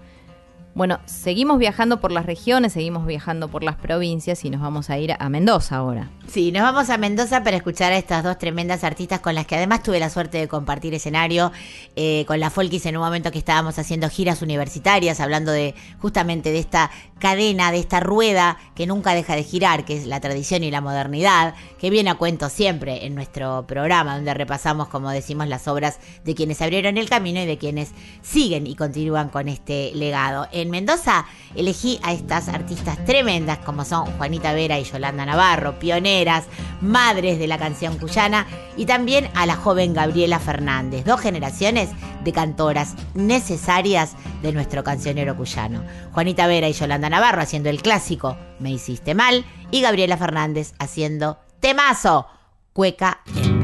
[0.76, 4.99] Bueno, seguimos viajando por las regiones, seguimos viajando por las provincias y nos vamos a
[4.99, 6.09] ir a Mendoza ahora.
[6.28, 9.55] Sí, nos vamos a Mendoza para escuchar a estas dos tremendas artistas con las que
[9.55, 11.53] además tuve la suerte de compartir escenario
[11.95, 16.51] eh, con la Folkis en un momento que estábamos haciendo giras universitarias, hablando de justamente
[16.51, 20.61] de esta cadena, de esta rueda que nunca deja de girar, que es la tradición
[20.65, 25.47] y la modernidad, que viene a cuento siempre en nuestro programa, donde repasamos, como decimos,
[25.47, 29.93] las obras de quienes abrieron el camino y de quienes siguen y continúan con este
[29.95, 30.49] legado.
[30.70, 36.45] Mendoza elegí a estas artistas tremendas como son Juanita Vera y Yolanda Navarro, pioneras,
[36.82, 38.45] madres de la canción cuyana,
[38.78, 41.89] y también a la joven Gabriela Fernández, dos generaciones
[42.24, 45.84] de cantoras necesarias de nuestro cancionero cuyano.
[46.11, 51.39] Juanita Vera y Yolanda Navarro haciendo el clásico Me hiciste mal y Gabriela Fernández haciendo
[51.59, 52.28] temazo,
[52.74, 53.54] cueca hembra.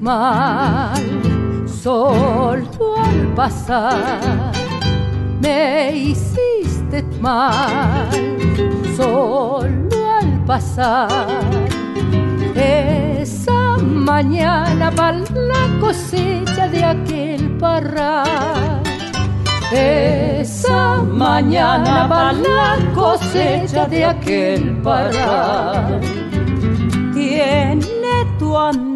[0.00, 1.02] Mal,
[1.66, 4.52] solo al pasar
[5.42, 8.08] me hiciste mal,
[8.96, 11.08] solo al pasar.
[12.54, 18.82] Esa mañana para la cosecha de aquel parral.
[19.72, 26.00] Esa mañana para la cosecha de aquel parral.
[27.12, 28.91] Tiene tu andar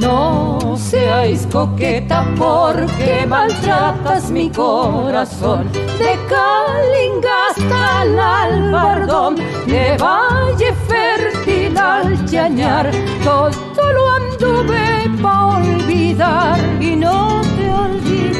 [0.00, 5.70] No seáis coqueta porque maltratas mi corazón.
[5.72, 12.90] De Calinga hasta el Albardón, de Valle Fértil al Chañar,
[13.24, 17.40] todo lo anduve pa' olvidar y no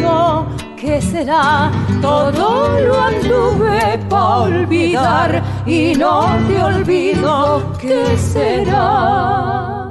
[0.08, 0.46] olvido.
[0.76, 1.70] ¿Qué será?
[2.00, 7.62] Todo lo anduve pa' olvidar y no te olvido.
[7.80, 9.87] ¿Qué será?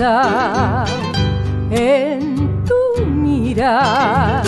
[0.00, 0.86] Mirar
[1.70, 4.42] en tu mirar.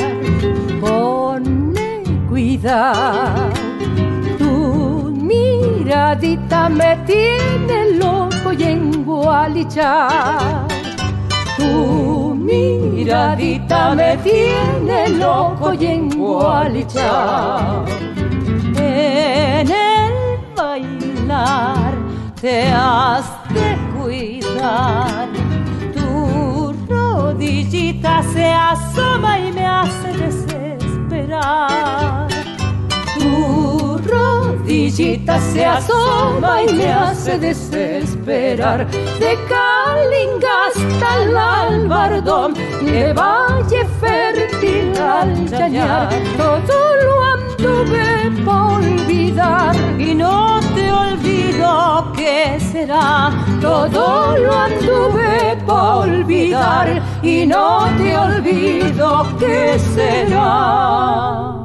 [0.80, 3.50] Pone cuidado
[4.38, 10.66] tu miradita me tiene loco y engualichado
[11.56, 17.84] tu miradita me tiene loco y engualichado
[18.76, 20.12] en el
[20.56, 21.82] bailar
[22.43, 23.24] te has
[23.55, 25.28] de cuidar.
[25.95, 30.66] Tu rodillita se asoma y me hace desesperar.
[33.14, 38.90] Tu rodillita se asoma y me hace desesperar.
[38.90, 47.22] De Calinga hasta el Albardón, de Valle Fértil al Chañar, todo lo
[47.83, 53.30] anduve por olvidar y no te olvido que será.
[53.61, 61.61] Todo lo anduve por olvidar y no te olvido que será.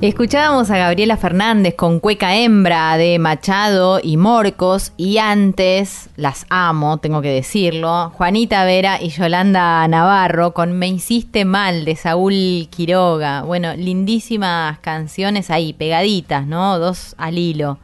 [0.00, 6.98] Escuchábamos a Gabriela Fernández con Cueca Hembra de Machado y Morcos y antes, las amo,
[6.98, 13.42] tengo que decirlo, Juanita Vera y Yolanda Navarro con Me Hiciste Mal de Saúl Quiroga.
[13.42, 16.78] Bueno, lindísimas canciones ahí, pegaditas, ¿no?
[16.78, 17.78] Dos al hilo.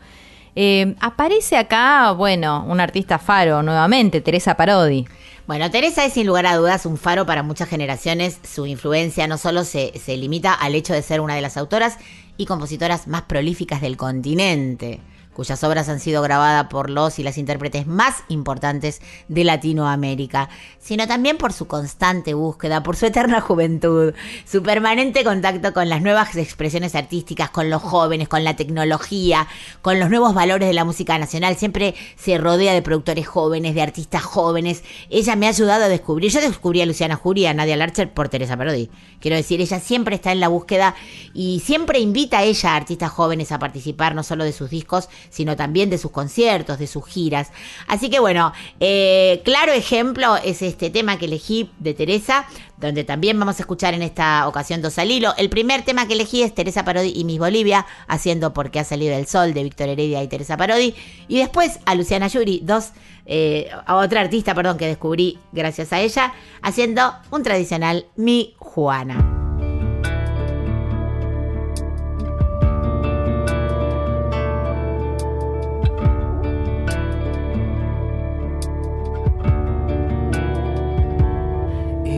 [0.54, 5.04] Eh, aparece acá, bueno, un artista faro nuevamente, Teresa Parodi.
[5.46, 8.38] Bueno, Teresa es sin lugar a dudas un faro para muchas generaciones.
[8.50, 11.98] Su influencia no solo se, se limita al hecho de ser una de las autoras
[12.38, 15.00] y compositoras más prolíficas del continente,
[15.34, 20.48] cuyas obras han sido grabadas por los y las intérpretes más importantes de Latinoamérica,
[20.78, 24.14] sino también por su constante búsqueda, por su eterna juventud,
[24.46, 29.46] su permanente contacto con las nuevas expresiones artísticas, con los jóvenes, con la tecnología,
[29.82, 31.56] con los nuevos valores de la música nacional.
[31.56, 34.82] Siempre se rodea de productores jóvenes, de artistas jóvenes.
[35.10, 38.12] Ella me ha ayudado a descubrir, yo descubrí a Luciana Jury y a Nadia Larcher
[38.12, 38.90] por Teresa Parodi.
[39.20, 40.94] Quiero decir, ella siempre está en la búsqueda
[41.32, 45.08] y siempre invita a ella a artistas jóvenes a participar no solo de sus discos,
[45.30, 47.50] sino también de sus conciertos, de sus giras.
[47.86, 52.46] Así que bueno, eh, claro ejemplo es este tema que elegí de Teresa,
[52.76, 55.34] donde también vamos a escuchar en esta ocasión dos al hilo.
[55.36, 59.16] El primer tema que elegí es Teresa Parodi y Miss Bolivia, haciendo Porque ha salido
[59.16, 60.94] el sol de Víctor Heredia y Teresa Parodi.
[61.28, 62.90] Y después a Luciana Yuri, dos,
[63.26, 69.43] eh, a otra artista, perdón, que descubrí gracias a ella, haciendo un tradicional Mi Juana.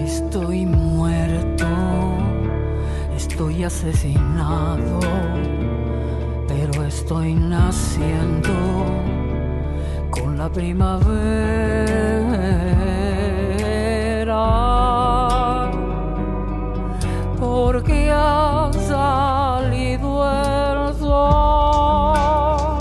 [0.07, 1.67] Estoy muerto,
[3.17, 5.01] estoy asesinado,
[6.47, 8.53] pero estoy naciendo
[10.13, 11.11] con la primavera.
[17.41, 22.79] Porque ha salido el sol.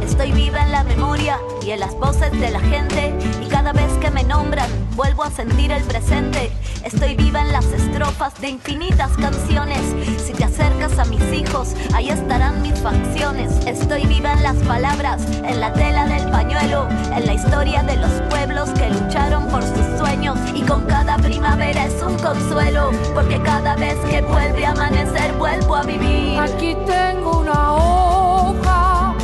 [0.00, 4.12] Estoy viva en la memoria y en las voces de la gente cada vez que
[4.12, 6.52] me nombran vuelvo a sentir el presente.
[6.84, 9.80] Estoy viva en las estrofas de infinitas canciones.
[10.24, 13.50] Si te acercas a mis hijos, ahí estarán mis facciones.
[13.66, 18.12] Estoy viva en las palabras, en la tela del pañuelo, en la historia de los
[18.30, 23.74] pueblos que lucharon por sus sueños y con cada primavera es un consuelo, porque cada
[23.74, 26.38] vez que vuelve a amanecer vuelvo a vivir.
[26.38, 29.14] Aquí tengo una hoja,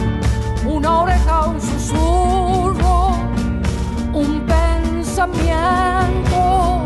[0.67, 2.42] una oreja, un susurro,
[5.31, 6.83] pensamiento.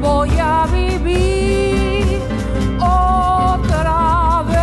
[0.00, 2.20] Voy a vivir
[2.78, 4.60] otra vez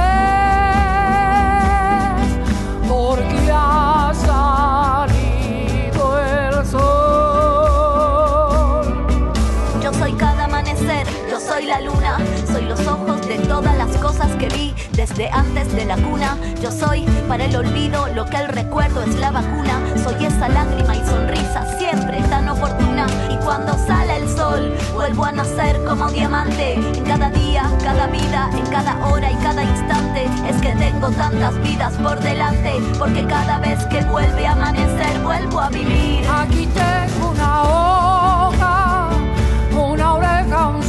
[2.88, 6.84] porque ha salido el sol.
[9.82, 12.18] Yo soy cada amanecer, yo soy la luna,
[12.52, 16.38] soy los ojos de todas las cosas que vi desde antes de la cuna.
[16.61, 19.82] Yo soy para el olvido lo que el recuerdo es la vacuna.
[20.03, 22.12] Soy esa lágrima y sonrisa siempre
[23.55, 26.73] cuando sale el sol, vuelvo a nacer como diamante.
[26.73, 30.25] En cada día, cada vida, en cada hora y cada instante.
[30.49, 35.59] Es que tengo tantas vidas por delante, porque cada vez que vuelve a amanecer, vuelvo
[35.59, 36.25] a vivir.
[36.27, 39.09] Aquí tengo una hoja,
[39.71, 40.81] una oreja, un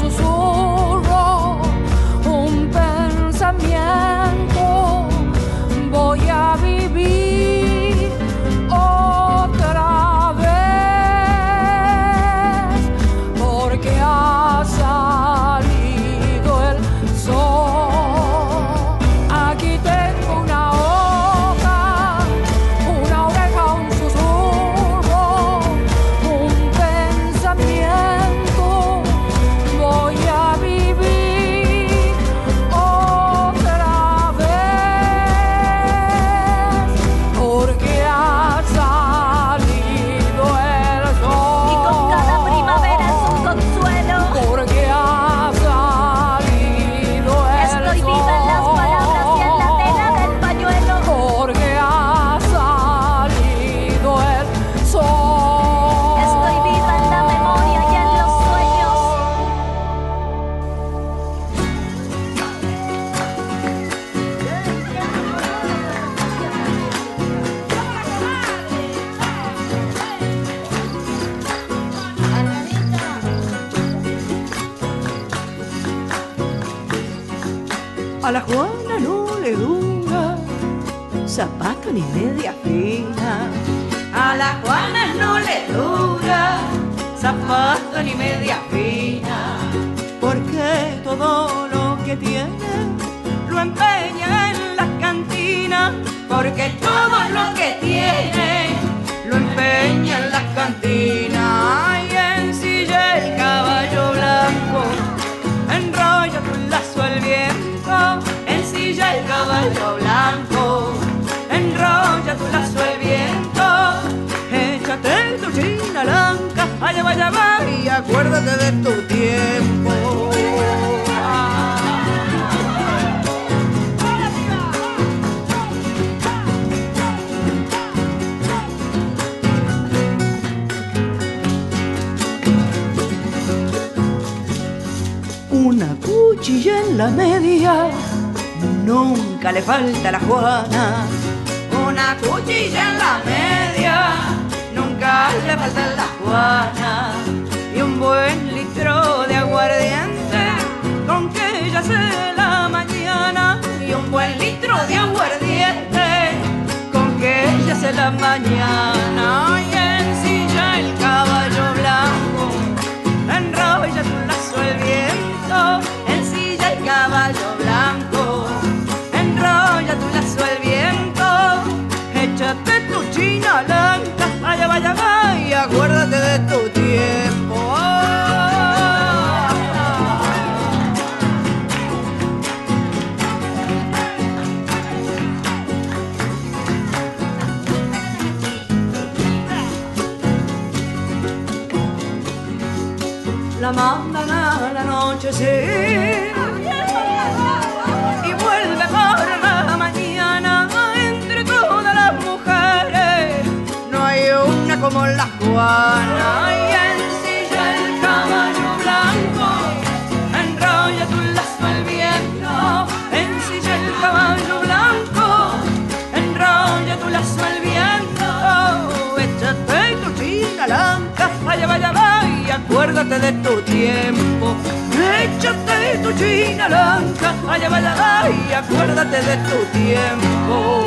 [228.69, 230.85] acuérdate de tu tiempo.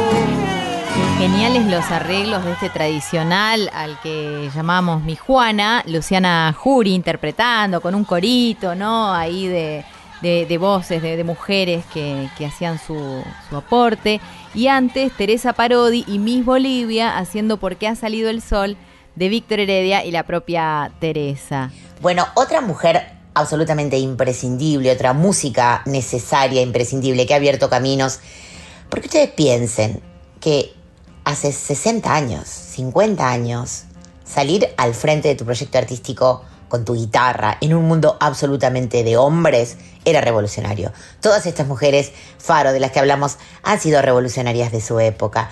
[1.20, 7.96] Geniales los arreglos de este tradicional al que llamamos Mi Juana, Luciana Jury interpretando con
[7.96, 9.14] un corito, ¿no?
[9.14, 9.84] Ahí de,
[10.22, 14.22] de- de voces de, de mujeres que, que hacían su, su aporte.
[14.54, 18.78] Y antes Teresa Parodi y Miss Bolivia haciendo Por qué ha salido el sol
[19.16, 21.72] de Víctor Heredia y la propia Teresa.
[22.02, 28.20] Bueno, otra mujer absolutamente imprescindible, otra música necesaria, imprescindible, que ha abierto caminos.
[28.90, 30.02] Porque ustedes piensen
[30.40, 30.74] que
[31.24, 33.84] hace 60 años, 50 años,
[34.24, 39.18] salir al frente de tu proyecto artístico con tu guitarra en un mundo absolutamente de
[39.18, 40.92] hombres era revolucionario.
[41.22, 45.50] Todas estas mujeres, Faro, de las que hablamos, han sido revolucionarias de su época.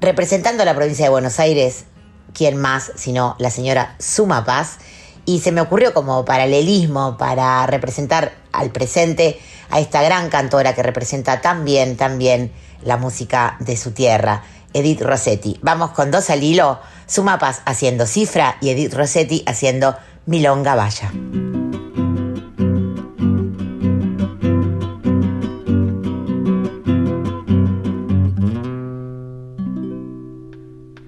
[0.00, 1.84] Representando a la provincia de Buenos Aires,
[2.32, 4.78] ¿quién más sino la señora Suma Paz?
[5.26, 9.40] Y se me ocurrió como paralelismo para representar al presente
[9.70, 12.52] a esta gran cantora que representa tan bien, tan bien
[12.82, 14.42] la música de su tierra,
[14.72, 15.58] Edith Rossetti.
[15.62, 19.96] Vamos con dos al hilo, Suma Paz haciendo cifra y Edith Rossetti haciendo
[20.26, 21.10] Milonga Vaya.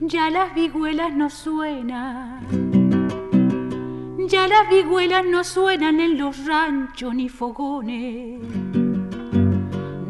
[0.00, 2.65] Ya las vihuelas no suenan,
[4.28, 8.40] ya las vihuelas no suenan en los ranchos ni fogones.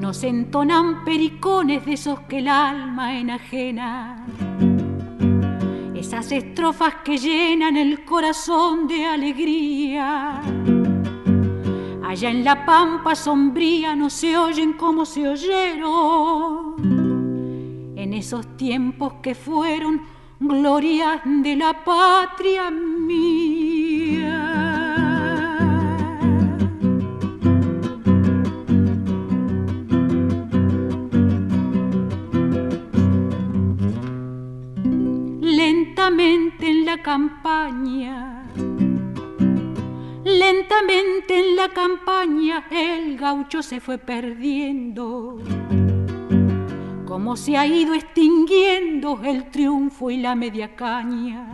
[0.00, 4.24] No se entonan pericones de esos que el alma enajena.
[5.94, 10.40] Esas estrofas que llenan el corazón de alegría.
[12.04, 16.76] Allá en la pampa sombría no se oyen como se oyeron
[17.96, 20.00] en esos tiempos que fueron
[20.38, 23.65] glorias de la patria mía.
[36.08, 38.44] Lentamente en la campaña,
[40.22, 45.40] lentamente en la campaña el gaucho se fue perdiendo
[47.04, 51.48] como se ha ido extinguiendo el triunfo y la media caña.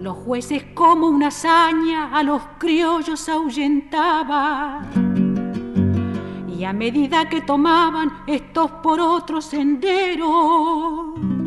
[0.00, 4.86] Los jueces como una hazaña a los criollos ahuyentaba
[6.56, 11.37] Y a medida que tomaban estos por otros senderos,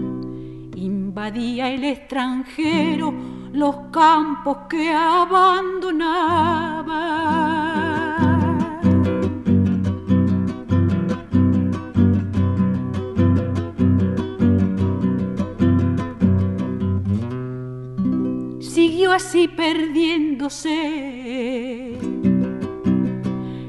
[1.12, 3.14] invadía el extranjero
[3.52, 6.00] los campos que abandonaba.
[18.62, 20.70] Siguió así perdiéndose.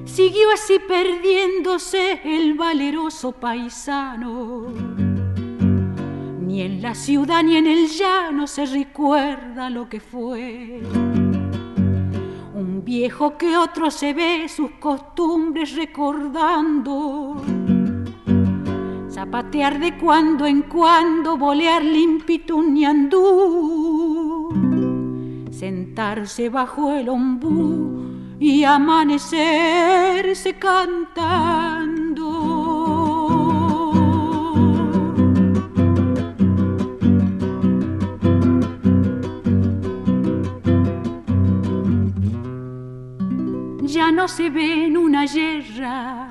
[0.05, 4.82] Siguió así perdiéndose el valeroso paisano.
[6.53, 10.83] Ni en la ciudad ni en el llano se recuerda lo que fue.
[12.55, 17.37] Un viejo que otro se ve sus costumbres recordando.
[19.11, 24.51] Zapatear de cuando en cuando, bolear limpito un ñandú.
[25.51, 32.13] Sentarse bajo el ombú y amanecerse cantando.
[43.85, 46.29] Ya no se ve en una yerra,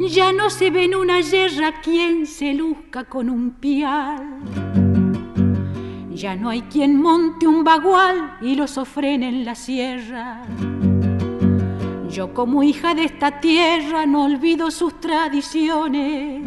[0.00, 4.40] ya no se ve en una yerra quien se luzca con un pial.
[6.10, 10.42] Ya no hay quien monte un bagual y lo sofrene en la sierra.
[12.10, 16.42] Yo como hija de esta tierra no olvido sus tradiciones.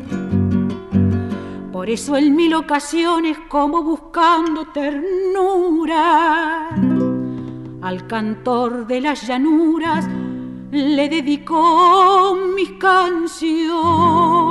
[1.72, 6.70] Por eso en mil ocasiones como buscando ternura
[7.84, 10.08] al cantor de las llanuras
[10.72, 14.43] le dedico mis canciones.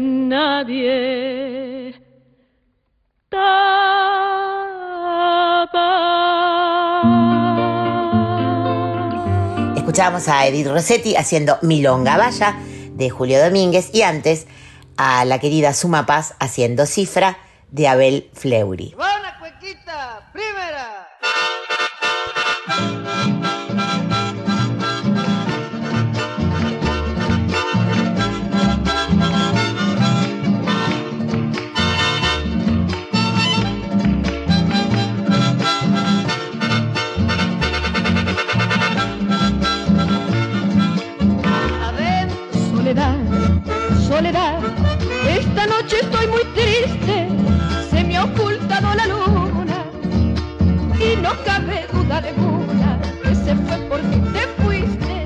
[0.00, 1.10] nadie.
[9.76, 12.56] Escuchamos a Edith Rossetti haciendo Milonga Valla
[12.92, 14.46] de Julio Domínguez y antes
[14.96, 17.38] a la querida Suma Paz haciendo Cifra
[17.70, 18.94] de Abel Fleury.
[52.28, 55.24] Alguna que se fue porque te fuiste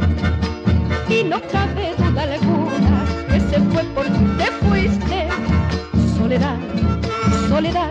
[1.09, 5.29] y no cabe duda alguna que se fue porque te fuiste.
[6.16, 6.59] Soledad,
[7.49, 7.91] soledad,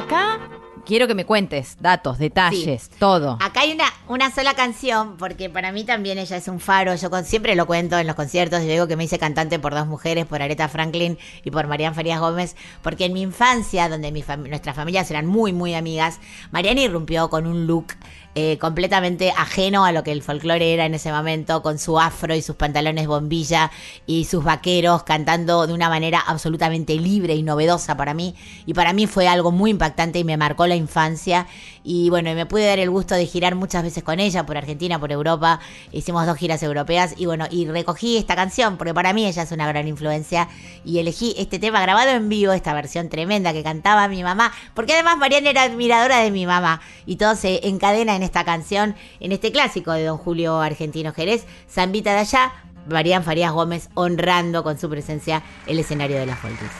[0.00, 0.38] acá
[0.86, 3.36] quiero que me cuentes datos, detalles, todo.
[3.40, 6.94] Acá hay una, una sola canción, porque para mí también ella es un faro.
[6.96, 8.62] Yo con- siempre lo cuento en los conciertos.
[8.62, 11.94] Yo digo que me hice cantante por dos mujeres, por Aretha Franklin y por Marian
[11.94, 16.18] Farías Gómez, porque en mi infancia, donde mi fam- nuestras familias eran muy, muy amigas,
[16.50, 17.88] Mariana irrumpió con un look
[18.36, 22.34] eh, completamente ajeno a lo que el folclore era en ese momento, con su afro
[22.34, 23.72] y sus pantalones bombilla
[24.06, 28.36] y sus vaqueros, cantando de una manera absolutamente libre y novedosa para mí.
[28.66, 31.48] Y para mí fue algo muy impactante y me marcó la infancia.
[31.82, 34.98] Y bueno, me pude dar el gusto de girar muchas veces con ella por Argentina,
[34.98, 35.60] por Europa.
[35.92, 39.52] Hicimos dos giras europeas y bueno, y recogí esta canción porque para mí ella es
[39.52, 40.48] una gran influencia
[40.84, 44.92] y elegí este tema grabado en vivo, esta versión tremenda que cantaba mi mamá, porque
[44.92, 49.32] además Mariana era admiradora de mi mamá y todo se encadena en esta canción, en
[49.32, 52.52] este clásico de don Julio Argentino Jerez, Zambita de allá,
[52.88, 56.70] Marian Farías Gómez honrando con su presencia el escenario de las Folkis.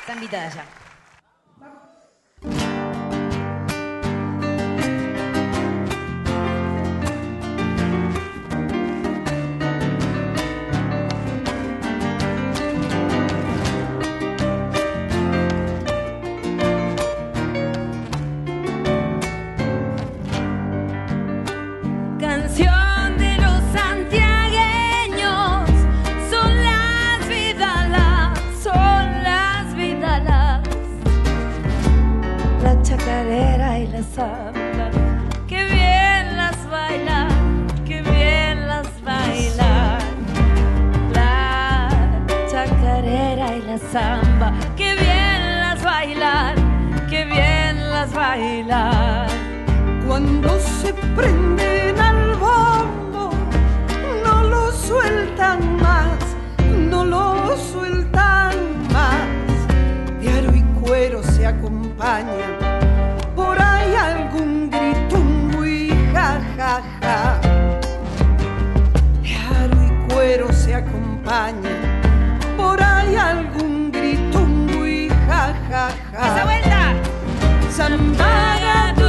[0.00, 0.77] Está invitada ya.
[33.98, 34.90] La samba.
[35.48, 39.98] Que bien las bailan, que bien las bailan.
[41.12, 41.88] La
[42.48, 44.52] chacarera y la samba.
[44.76, 46.54] Que bien las bailan,
[47.10, 49.26] que bien las bailan.
[50.06, 53.30] Cuando se prenden al bombo,
[54.24, 56.18] no lo sueltan más,
[56.90, 58.54] no lo sueltan
[58.92, 59.26] más.
[60.20, 62.57] Diario y cuero se acompañan,
[72.56, 76.26] Por ahí algún grito muy ja ja ja.
[76.26, 76.94] ¡Esa vuelta!
[77.70, 79.08] Zambara tu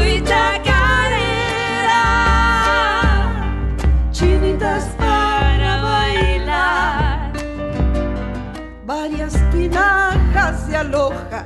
[4.12, 7.32] chinitas para bailar.
[8.86, 11.46] Varias tinajas se aloja,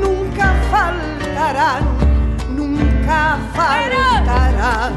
[0.00, 1.82] nunca faltarán,
[2.54, 4.92] nunca faltarán.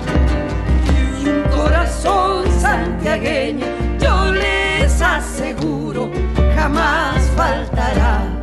[1.23, 3.76] Y un corazón santiagueño
[4.97, 6.09] les aseguro,
[6.55, 8.36] jamás faltará.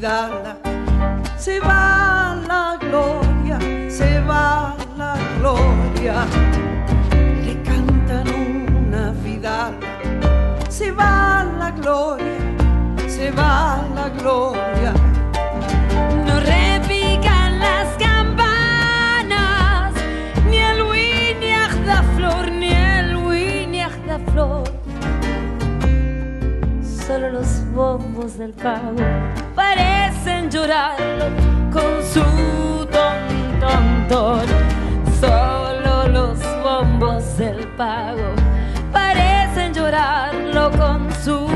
[0.00, 3.58] Se va la gloria,
[3.90, 6.24] se va la gloria.
[7.44, 9.76] Le cantan una vidala,
[10.68, 12.26] se va la gloria,
[13.08, 14.92] se va la gloria.
[16.26, 19.92] No repican las campanas,
[20.48, 24.64] ni el winiach da flor, ni el winiach da flor.
[26.82, 29.37] Solo los bombos del pago
[30.48, 30.96] parecen llorar
[31.70, 34.46] con su ton, ton.
[35.20, 38.34] Solo los bombos del pago
[38.92, 41.46] parecen llorarlo con su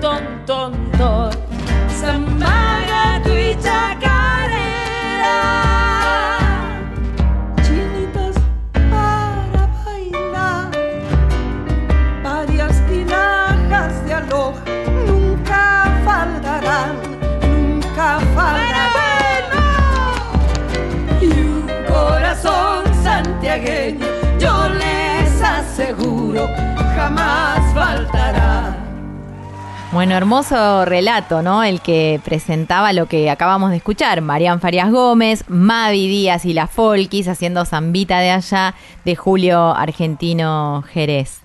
[0.00, 1.30] ton, ton, ton.
[2.00, 3.20] Zamaga
[27.14, 28.76] jamás faltará.
[29.92, 31.62] Bueno, hermoso relato, ¿no?
[31.62, 34.22] El que presentaba lo que acabamos de escuchar.
[34.22, 38.74] Marian Farias Gómez, Mavi Díaz y la Folkis haciendo Zambita de allá
[39.04, 41.40] de Julio Argentino Jerez.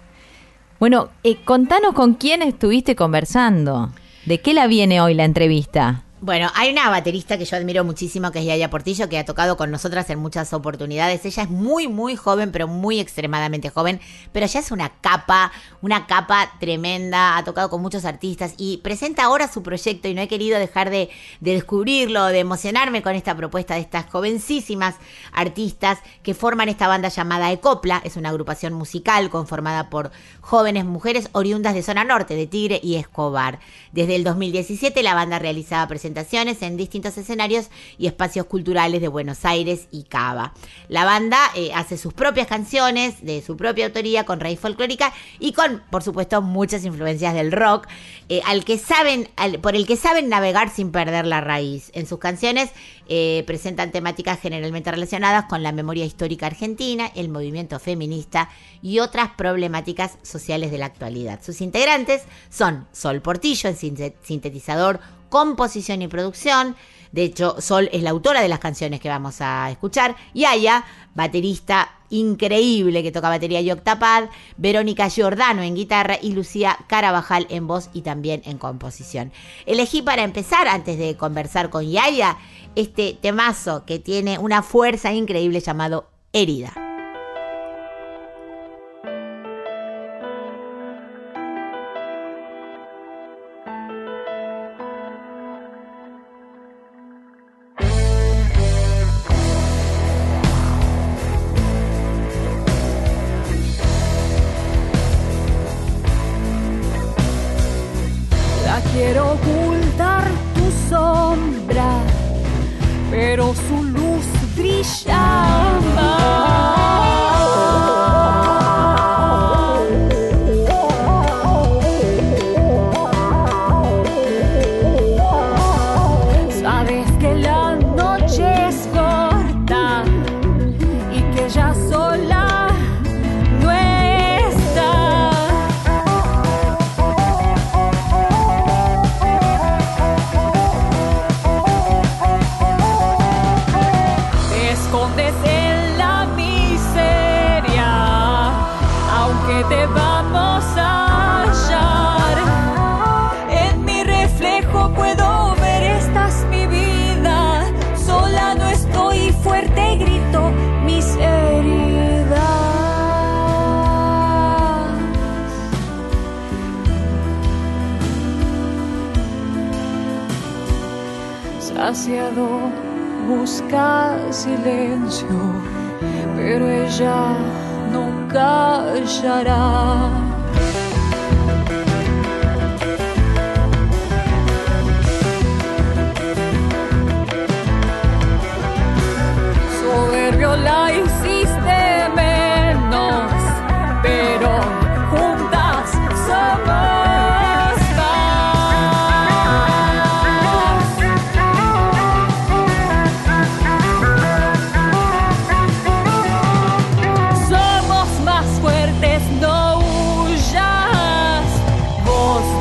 [0.80, 3.90] Bueno, eh, contanos con quién estuviste conversando.
[4.26, 6.04] ¿De qué la viene hoy la entrevista?
[6.20, 9.56] Bueno, hay una baterista que yo admiro muchísimo, que es Yaya Portillo, que ha tocado
[9.56, 11.24] con nosotras en muchas oportunidades.
[11.26, 15.52] Ella es muy, muy joven, pero muy extremadamente joven, pero ya es una capa,
[15.84, 20.22] una capa tremenda, ha tocado con muchos artistas y presenta ahora su proyecto y no
[20.22, 24.96] he querido dejar de, de descubrirlo, de emocionarme con esta propuesta de estas jovencísimas
[25.34, 28.02] artistas que forman esta banda llamada Ecopla.
[28.04, 30.10] Es una agrupación musical conformada por
[30.42, 33.60] jóvenes mujeres oriundas de zona norte, de Tigre y Escobar.
[33.92, 39.46] Desde el 2017 la banda realizaba presentaciones en distintos escenarios y espacios culturales de Buenos
[39.46, 40.54] Aires y Cava.
[40.88, 45.54] La banda eh, hace sus propias canciones de su propia autoría con raíz folclórica y
[45.54, 47.88] con, por supuesto, muchas influencias del rock,
[48.30, 49.30] eh, al que saben,
[49.62, 51.92] por el que saben navegar sin perder la raíz.
[51.94, 52.70] En sus canciones
[53.08, 58.50] eh, presentan temáticas generalmente relacionadas con la memoria histórica argentina, el movimiento feminista
[58.82, 61.42] y otras problemáticas sociales de la actualidad.
[61.44, 66.76] Sus integrantes son Sol Portillo, en sinte- sintetizador, composición y producción.
[67.12, 70.16] De hecho, Sol es la autora de las canciones que vamos a escuchar.
[70.34, 70.86] Y Aya,
[71.16, 74.26] baterista increíble que toca batería y octapad.
[74.58, 79.32] Verónica Giordano en guitarra y Lucía Carabajal en voz y también en composición.
[79.66, 82.38] Elegí para empezar, antes de conversar con Yaya,
[82.76, 86.87] este temazo que tiene una fuerza increíble llamado Herida.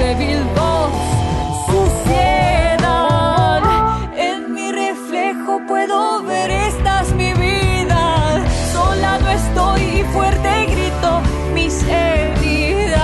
[0.07, 0.93] Débil, voz
[1.67, 3.63] suciedad.
[4.17, 8.45] En mi reflejo puedo ver esta es mi vida.
[8.73, 11.21] Sola no estoy y fuerte grito
[11.55, 13.03] mis heridas.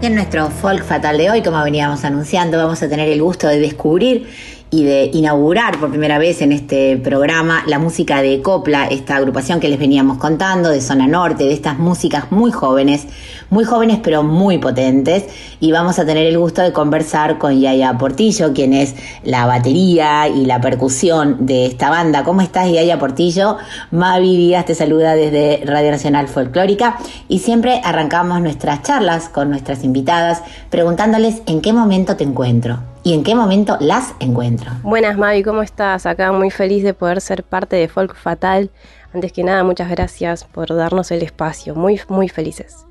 [0.00, 3.46] Y en nuestro folk fatal de hoy, como veníamos anunciando, vamos a tener el gusto
[3.46, 4.26] de descubrir
[4.70, 9.60] y de inaugurar por primera vez en este programa la música de Copla, esta agrupación
[9.60, 13.06] que les veníamos contando de zona norte, de estas músicas muy jóvenes,
[13.50, 15.26] muy jóvenes pero muy potentes.
[15.60, 20.28] Y vamos a tener el gusto de conversar con Yaya Portillo, quien es la batería
[20.28, 22.24] y la percusión de esta banda.
[22.24, 23.58] ¿Cómo estás, Yaya Portillo?
[23.92, 29.84] Mavi Díaz te saluda desde Radio Nacional Folclórica y siempre arrancamos nuestras charlas con nuestras
[29.84, 34.72] invitadas preguntándoles en qué momento te encuentro y en qué momento las encuentro.
[34.82, 36.06] Buenas Mavi, ¿cómo estás?
[36.06, 38.70] Acá muy feliz de poder ser parte de Folk Fatal.
[39.12, 42.86] Antes que nada, muchas gracias por darnos el espacio, muy, muy felices.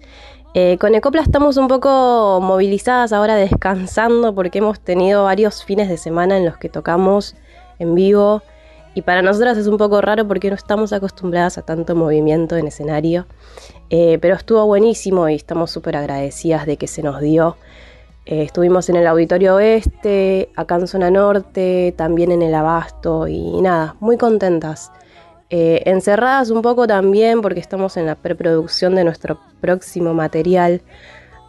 [0.54, 5.98] Eh, con Ecopla estamos un poco movilizadas ahora descansando porque hemos tenido varios fines de
[5.98, 7.36] semana en los que tocamos
[7.80, 8.44] en vivo
[8.94, 12.68] y para nosotras es un poco raro porque no estamos acostumbradas a tanto movimiento en
[12.68, 13.26] escenario,
[13.90, 17.58] Eh, pero estuvo buenísimo y estamos súper agradecidas de que se nos dio.
[18.26, 23.62] Eh, estuvimos en el Auditorio Oeste, acá en Zona Norte, también en el Abasto y
[23.62, 24.92] nada, muy contentas.
[25.50, 30.82] Eh, encerradas un poco también porque estamos en la preproducción de nuestro próximo material,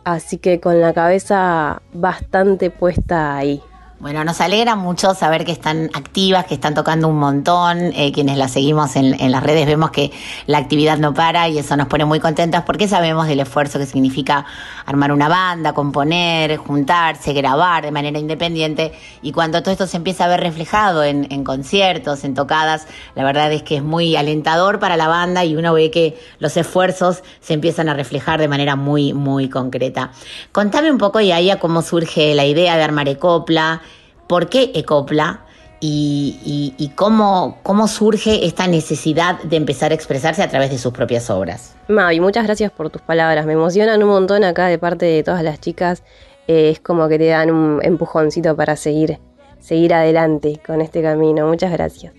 [0.04, 3.62] así que con la cabeza bastante puesta ahí.
[4.00, 7.78] Bueno, nos alegra mucho saber que están activas, que están tocando un montón.
[7.94, 10.10] eh, quienes las seguimos en, en las redes vemos que
[10.46, 13.86] la actividad no para y eso nos pone muy contentas porque sabemos del esfuerzo que
[13.86, 14.44] significa
[14.84, 18.92] armar una banda, componer, juntarse, grabar de manera independiente.
[19.22, 23.24] Y cuando todo esto se empieza a ver reflejado en, en conciertos, en tocadas, la
[23.24, 27.22] verdad es que es muy alentador para la banda y uno ve que los esfuerzos
[27.40, 30.10] se empiezan a reflejar de manera muy, muy concreta.
[30.52, 33.80] Contame un poco, Yaya, cómo surge la idea de armar Ecopla.
[34.26, 35.40] ¿Por qué Ecopla?
[35.86, 41.28] Y, cómo, cómo surge esta necesidad de empezar a expresarse a través de sus propias
[41.28, 41.76] obras.
[41.88, 43.44] Mavi, muchas gracias por tus palabras.
[43.44, 46.02] Me emocionan un montón acá de parte de todas las chicas.
[46.48, 49.18] Eh, es como que te dan un empujoncito para seguir,
[49.60, 51.46] seguir adelante con este camino.
[51.46, 52.14] Muchas gracias.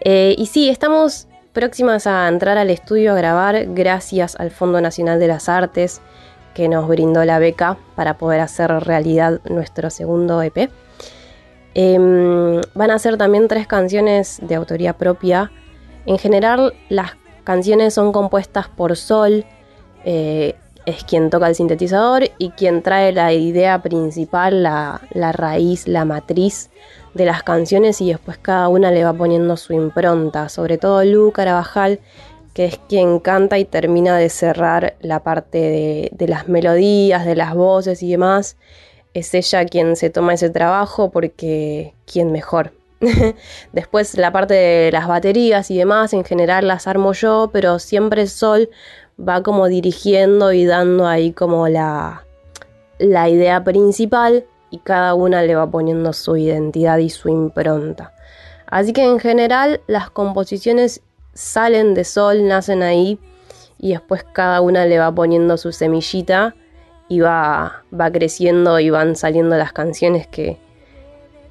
[0.00, 5.20] Eh, y sí, estamos próximas a entrar al estudio a grabar gracias al Fondo Nacional
[5.20, 6.00] de las Artes
[6.54, 10.70] que nos brindó la beca para poder hacer realidad nuestro segundo EP.
[11.78, 15.52] Em, van a ser también tres canciones de autoría propia.
[16.06, 19.44] En general, las canciones son compuestas por Sol,
[20.02, 20.54] eh,
[20.86, 25.02] es quien toca el sintetizador y quien trae la idea principal, la,
[25.34, 26.70] raíz, la matriz
[27.12, 30.48] de las canciones y después cada una le va poniendo su impronta.
[30.48, 32.00] Sobre todo Lu Carabajal,
[32.54, 37.54] que es quien canta y termina de cerrar la parte de las melodías, de las
[37.54, 38.56] voces y demás.
[39.16, 42.74] Es ella quien se toma ese trabajo porque quién mejor.
[43.72, 48.26] Después la parte de las baterías y demás, en general las armo yo, pero siempre
[48.26, 48.68] Sol
[49.18, 52.26] va como dirigiendo y dando ahí como la,
[52.98, 58.12] la idea principal y cada una le va poniendo su identidad y su impronta.
[58.66, 61.00] Así que en general las composiciones
[61.32, 63.18] salen de Sol, nacen ahí
[63.78, 66.54] y después cada una le va poniendo su semillita
[67.08, 70.58] y va, va creciendo y van saliendo las canciones que,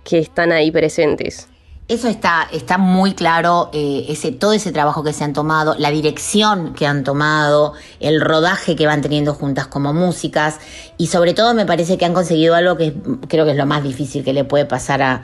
[0.03, 1.47] que están ahí presentes.
[1.87, 5.91] Eso está, está muy claro, eh, ese, todo ese trabajo que se han tomado, la
[5.91, 10.59] dirección que han tomado, el rodaje que van teniendo juntas como músicas
[10.97, 12.95] y sobre todo me parece que han conseguido algo que
[13.27, 15.21] creo que es lo más difícil que le puede pasar a,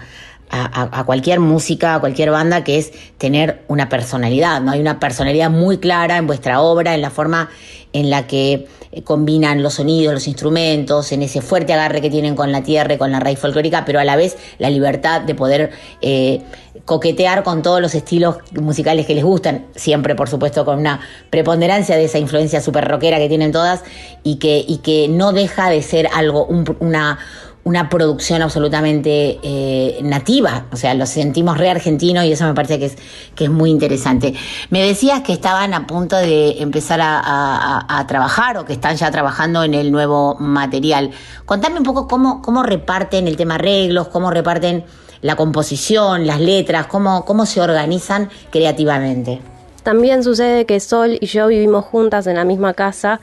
[0.52, 4.72] a, a- cualquier música, a cualquier banda, que es tener una personalidad, ¿no?
[4.72, 7.50] Hay una personalidad muy clara en vuestra obra, en la forma
[7.94, 12.36] en la que eh, combinan los sonidos, los instrumentos, en ese fuerte agarre que tienen
[12.36, 15.36] con la tierra y con la raíz folclórica, pero a la vez la libertad de
[15.36, 15.72] poder
[16.02, 16.42] eh,
[16.86, 21.00] coquetear con todos los estilos musicales que les gustan, siempre por supuesto con una
[21.30, 23.84] preponderancia de esa influencia super rockera que tienen todas
[24.24, 27.20] y que, y que no deja de ser algo, un- una,
[27.64, 32.80] una producción absolutamente eh, nativa, o sea, lo sentimos re argentino y eso me parece
[32.80, 32.98] que es,
[33.36, 34.34] que es muy interesante.
[34.72, 39.64] Me decías que estaban a punto de empezar a, trabajar o que están ya trabajando
[39.64, 41.12] en el nuevo material.
[41.46, 44.84] Contame un poco cómo, cómo reparten el tema arreglos, cómo reparten
[45.22, 49.40] la composición, las letras, cómo, cómo se organizan creativamente.
[49.84, 53.20] También sucede que Sol y yo vivimos juntas en la misma casa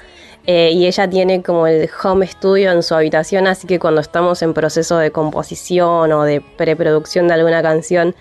[0.51, 4.41] eh, y ella tiene como el home studio en su habitación, así que cuando estamos
[4.41, 8.15] en proceso de composición o de preproducción de alguna canción,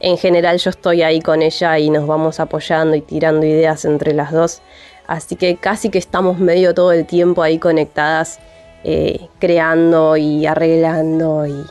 [0.00, 4.14] en general yo estoy ahí con ella y nos vamos apoyando y tirando ideas entre
[4.14, 4.62] las dos.
[5.06, 8.40] Así que casi que estamos medio todo el tiempo ahí conectadas,
[8.82, 11.64] eh, creando y arreglando y,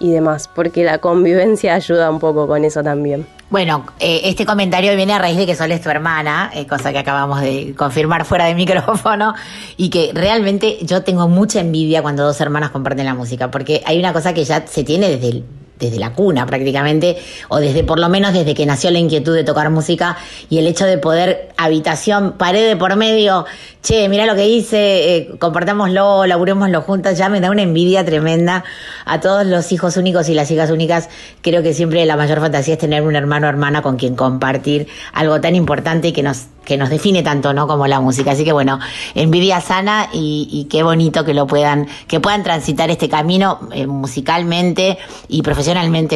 [0.00, 3.37] y demás, porque la convivencia ayuda un poco con eso también.
[3.50, 6.92] Bueno, eh, este comentario viene a raíz de que Sol es tu hermana, eh, cosa
[6.92, 9.34] que acabamos de confirmar fuera de micrófono,
[9.78, 13.98] y que realmente yo tengo mucha envidia cuando dos hermanas comparten la música, porque hay
[13.98, 15.44] una cosa que ya se tiene desde el-
[15.78, 17.16] desde la cuna prácticamente,
[17.48, 20.16] o desde por lo menos desde que nació la inquietud de tocar música
[20.50, 23.46] y el hecho de poder habitación, pared de por medio,
[23.82, 28.64] che, mira lo que hice, eh, compartámoslo, laburémoslo juntas, ya me da una envidia tremenda
[29.04, 31.08] a todos los hijos únicos y las hijas únicas.
[31.42, 34.88] Creo que siempre la mayor fantasía es tener un hermano o hermana con quien compartir
[35.12, 37.66] algo tan importante y que nos que nos define tanto, ¿no?
[37.66, 38.32] Como la música.
[38.32, 38.78] Así que bueno,
[39.14, 44.98] envidia sana y, qué bonito que lo puedan, que puedan transitar este camino eh, musicalmente
[45.28, 45.67] y profesionalmente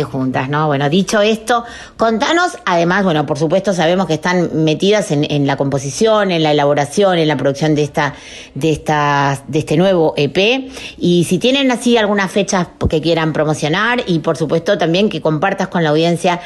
[0.03, 0.67] juntas, ¿no?
[0.67, 1.65] Bueno, dicho esto,
[1.97, 7.19] contanos, además, bueno, por supuesto sabemos que están metidas en, la composición, en la elaboración,
[7.19, 8.15] en la producción de esta,
[8.55, 10.71] de esta, de este nuevo EP.
[10.99, 15.69] Y si tienen así algunas fechas que quieran promocionar y por supuesto también que compartas
[15.69, 16.41] con la audiencia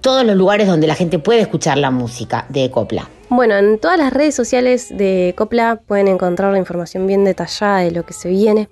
[0.00, 3.08] todos los lugares donde la gente puede escuchar la música de Copla.
[3.28, 7.90] Bueno, en todas las redes sociales de Copla pueden encontrar la información bien detallada de
[7.90, 8.68] lo que se viene,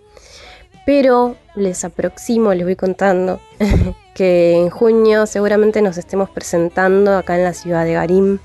[0.87, 3.41] pero les aproximo, les voy contando
[4.15, 8.41] que en junio seguramente nos estemos presentando acá en la ciudad de Garín.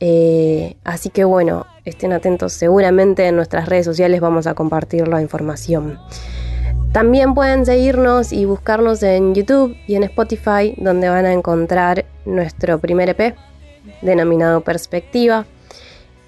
[0.00, 5.20] Eh, así que bueno, estén atentos, seguramente en nuestras redes sociales vamos a compartir la
[5.20, 5.98] información.
[6.92, 12.80] También pueden seguirnos y buscarnos en YouTube y en Spotify, donde van a encontrar nuestro
[12.80, 13.36] primer EP
[14.02, 15.46] denominado Perspectiva.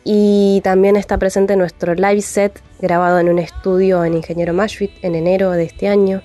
[0.04, 5.14] Y también está presente nuestro live set grabado en un estudio en Ingeniero Mashwit en
[5.14, 6.22] enero de este año.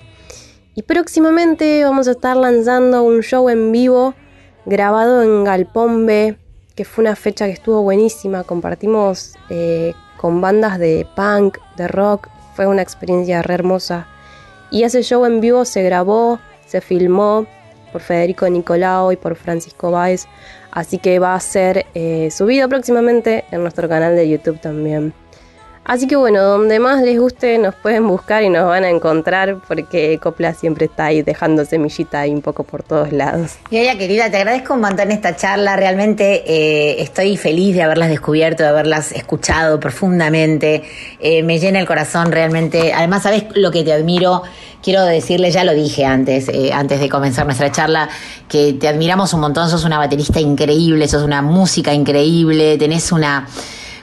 [0.74, 4.14] Y próximamente vamos a estar lanzando un show en vivo
[4.64, 6.36] grabado en Galpón B,
[6.74, 8.44] que fue una fecha que estuvo buenísima.
[8.44, 12.28] Compartimos eh, con bandas de punk, de rock.
[12.54, 14.06] Fue una experiencia re hermosa.
[14.70, 17.46] Y ese show en vivo se grabó, se filmó
[17.90, 20.26] por Federico Nicolau y por Francisco Báez.
[20.70, 25.12] Así que va a ser eh, subido próximamente en nuestro canal de YouTube también.
[25.88, 29.56] Así que bueno, donde más les guste nos pueden buscar y nos van a encontrar
[29.66, 33.52] porque Copla siempre está ahí dejando semillita ahí un poco por todos lados.
[33.70, 35.76] Yaya querida, te agradezco un montón esta charla.
[35.76, 40.82] Realmente eh, estoy feliz de haberlas descubierto, de haberlas escuchado profundamente.
[41.20, 42.92] Eh, me llena el corazón realmente.
[42.92, 44.42] Además, ¿sabes lo que te admiro?
[44.82, 48.10] Quiero decirle, ya lo dije antes, eh, antes de comenzar nuestra charla,
[48.46, 49.70] que te admiramos un montón.
[49.70, 53.48] Sos una baterista increíble, sos una música increíble, tenés una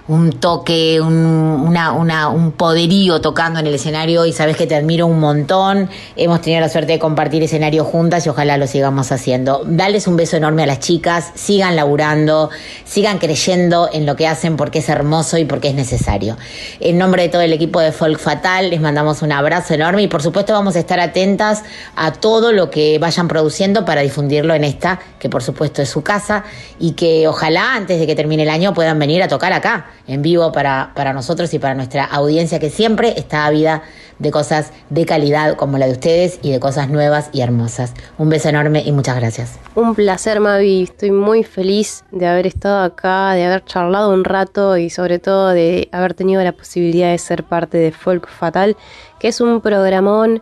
[0.07, 4.75] un toque, un, una, una, un poderío tocando en el escenario y sabes que te
[4.75, 5.89] admiro un montón.
[6.15, 9.63] Hemos tenido la suerte de compartir escenario juntas y ojalá lo sigamos haciendo.
[9.65, 12.51] Dales un beso enorme a las chicas, sigan laburando,
[12.83, 16.37] sigan creyendo en lo que hacen porque es hermoso y porque es necesario.
[16.79, 20.07] En nombre de todo el equipo de Folk Fatal les mandamos un abrazo enorme y
[20.07, 21.63] por supuesto vamos a estar atentas
[21.95, 26.03] a todo lo que vayan produciendo para difundirlo en esta, que por supuesto es su
[26.03, 26.43] casa
[26.79, 30.21] y que ojalá antes de que termine el año puedan venir a tocar acá en
[30.21, 33.83] vivo para, para nosotros y para nuestra audiencia que siempre está ávida
[34.19, 37.93] de cosas de calidad como la de ustedes y de cosas nuevas y hermosas.
[38.17, 39.59] Un beso enorme y muchas gracias.
[39.75, 40.83] Un placer, Mavi.
[40.83, 45.49] Estoy muy feliz de haber estado acá, de haber charlado un rato y sobre todo
[45.49, 48.77] de haber tenido la posibilidad de ser parte de Folk Fatal,
[49.19, 50.41] que es un programón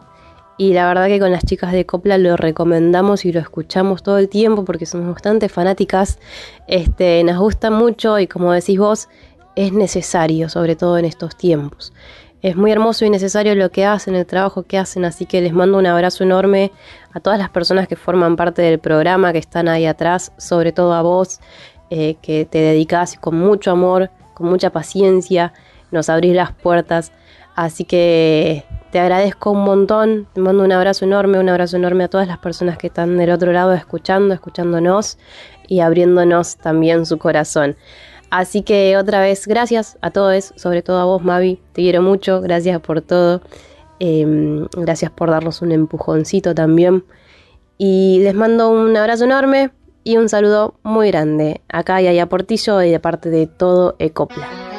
[0.55, 4.19] y la verdad que con las chicas de Copla lo recomendamos y lo escuchamos todo
[4.19, 6.19] el tiempo porque somos bastante fanáticas.
[6.67, 9.09] Este, nos gusta mucho y como decís vos,
[9.55, 11.93] es necesario, sobre todo en estos tiempos.
[12.41, 15.53] es muy hermoso y necesario lo que hacen, el trabajo que hacen, así que les
[15.53, 16.73] mando un abrazo enorme
[17.13, 20.93] a todas las personas que forman parte del programa, que están ahí atrás, sobre todo
[20.93, 21.39] a vos,
[21.89, 25.53] eh, que te dedicás con mucho amor, con mucha paciencia,
[25.91, 27.13] nos abrís las puertas,
[27.55, 32.09] así que te agradezco un montón, te mando un abrazo enorme, un abrazo enorme a
[32.09, 35.17] todas las personas que están del otro lado escuchando, escuchándonos
[35.67, 37.77] y abriéndonos también su corazón.
[38.33, 41.61] Así que otra vez, gracias a todos, sobre todo a vos, Mavi.
[41.71, 43.41] Te quiero mucho, gracias por todo.
[43.99, 47.05] Eh, gracias por darnos un empujoncito también.
[47.77, 49.69] Y les mando un abrazo enorme
[50.03, 54.72] y un saludo muy grande acá y allá Portillo y de parte de todo Ecopla.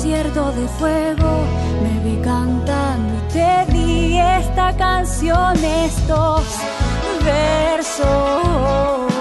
[0.00, 1.44] Concierto de fuego.
[1.82, 6.42] Me vi cantando y te di esta canción, estos
[7.22, 9.12] versos.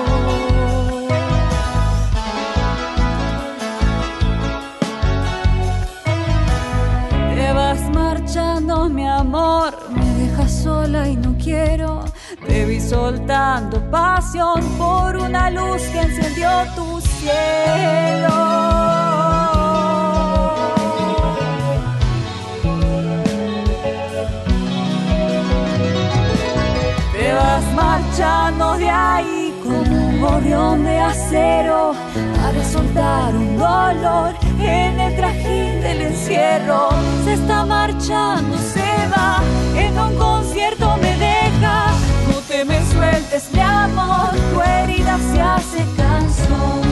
[7.36, 12.06] Te vas marchando, mi amor, me dejas sola y no quiero.
[12.48, 19.09] Te vi soltando pasión por una luz que encendió tu cielo.
[27.76, 31.94] Marchando de ahí como un gorrión de acero
[32.42, 36.90] para soltar un dolor en el trajín del encierro.
[37.26, 39.42] Se está marchando, se va,
[39.76, 41.92] en un concierto me deja.
[42.28, 46.89] No te me sueltes, mi amor, tu herida se hace canción.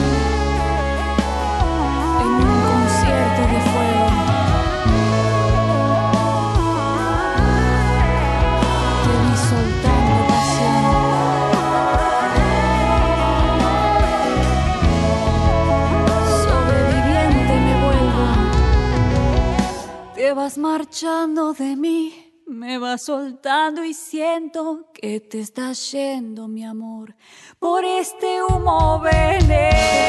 [20.48, 27.14] Vas marchando de mí, me vas soltando y siento que te estás yendo, mi amor,
[27.58, 30.08] por este humo veneno.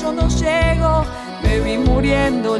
[0.00, 1.04] Yo no llego.
[1.42, 2.56] Me vi muriendo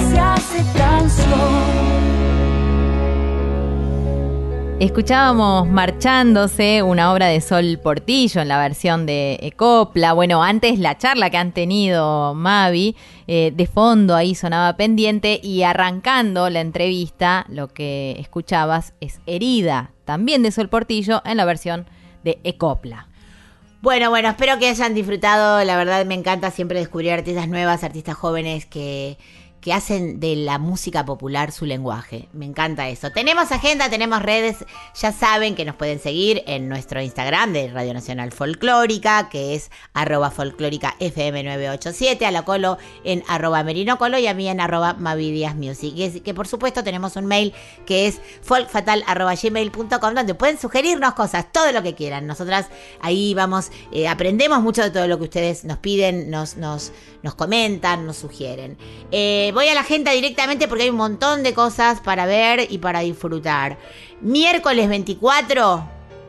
[0.00, 0.54] se hace.
[4.80, 10.12] Escuchábamos Marchándose, una obra de Sol Portillo en la versión de Ecopla.
[10.12, 12.96] Bueno, antes la charla que han tenido Mavi,
[13.26, 19.92] eh, de fondo ahí sonaba pendiente y arrancando la entrevista, lo que escuchabas es Herida,
[20.04, 21.86] también de Sol Portillo en la versión
[22.24, 23.08] de Ecopla.
[23.80, 25.62] Bueno, bueno, espero que hayan disfrutado.
[25.62, 29.18] La verdad me encanta siempre descubrir artistas nuevas, artistas jóvenes que,
[29.64, 32.28] que hacen de la música popular su lenguaje.
[32.34, 33.10] Me encanta eso.
[33.12, 34.58] Tenemos agenda, tenemos redes.
[35.00, 39.70] Ya saben que nos pueden seguir en nuestro Instagram de Radio Nacional Folclórica, que es
[39.94, 45.56] arroba folclórica FM987, a la Colo en arroba Merinocolo y a mí en arroba Mavidias
[45.56, 45.94] Music.
[45.96, 47.54] Es- que por supuesto tenemos un mail
[47.86, 52.26] que es folkfatal.gmail.com donde pueden sugerirnos cosas, todo lo que quieran.
[52.26, 52.66] Nosotras
[53.00, 56.92] ahí vamos, eh, aprendemos mucho de todo lo que ustedes nos piden, nos, nos,
[57.22, 58.76] nos comentan, nos sugieren.
[59.10, 62.78] Eh, voy a la agenda directamente porque hay un montón de cosas para ver y
[62.78, 63.78] para disfrutar.
[64.20, 65.88] Miércoles 24,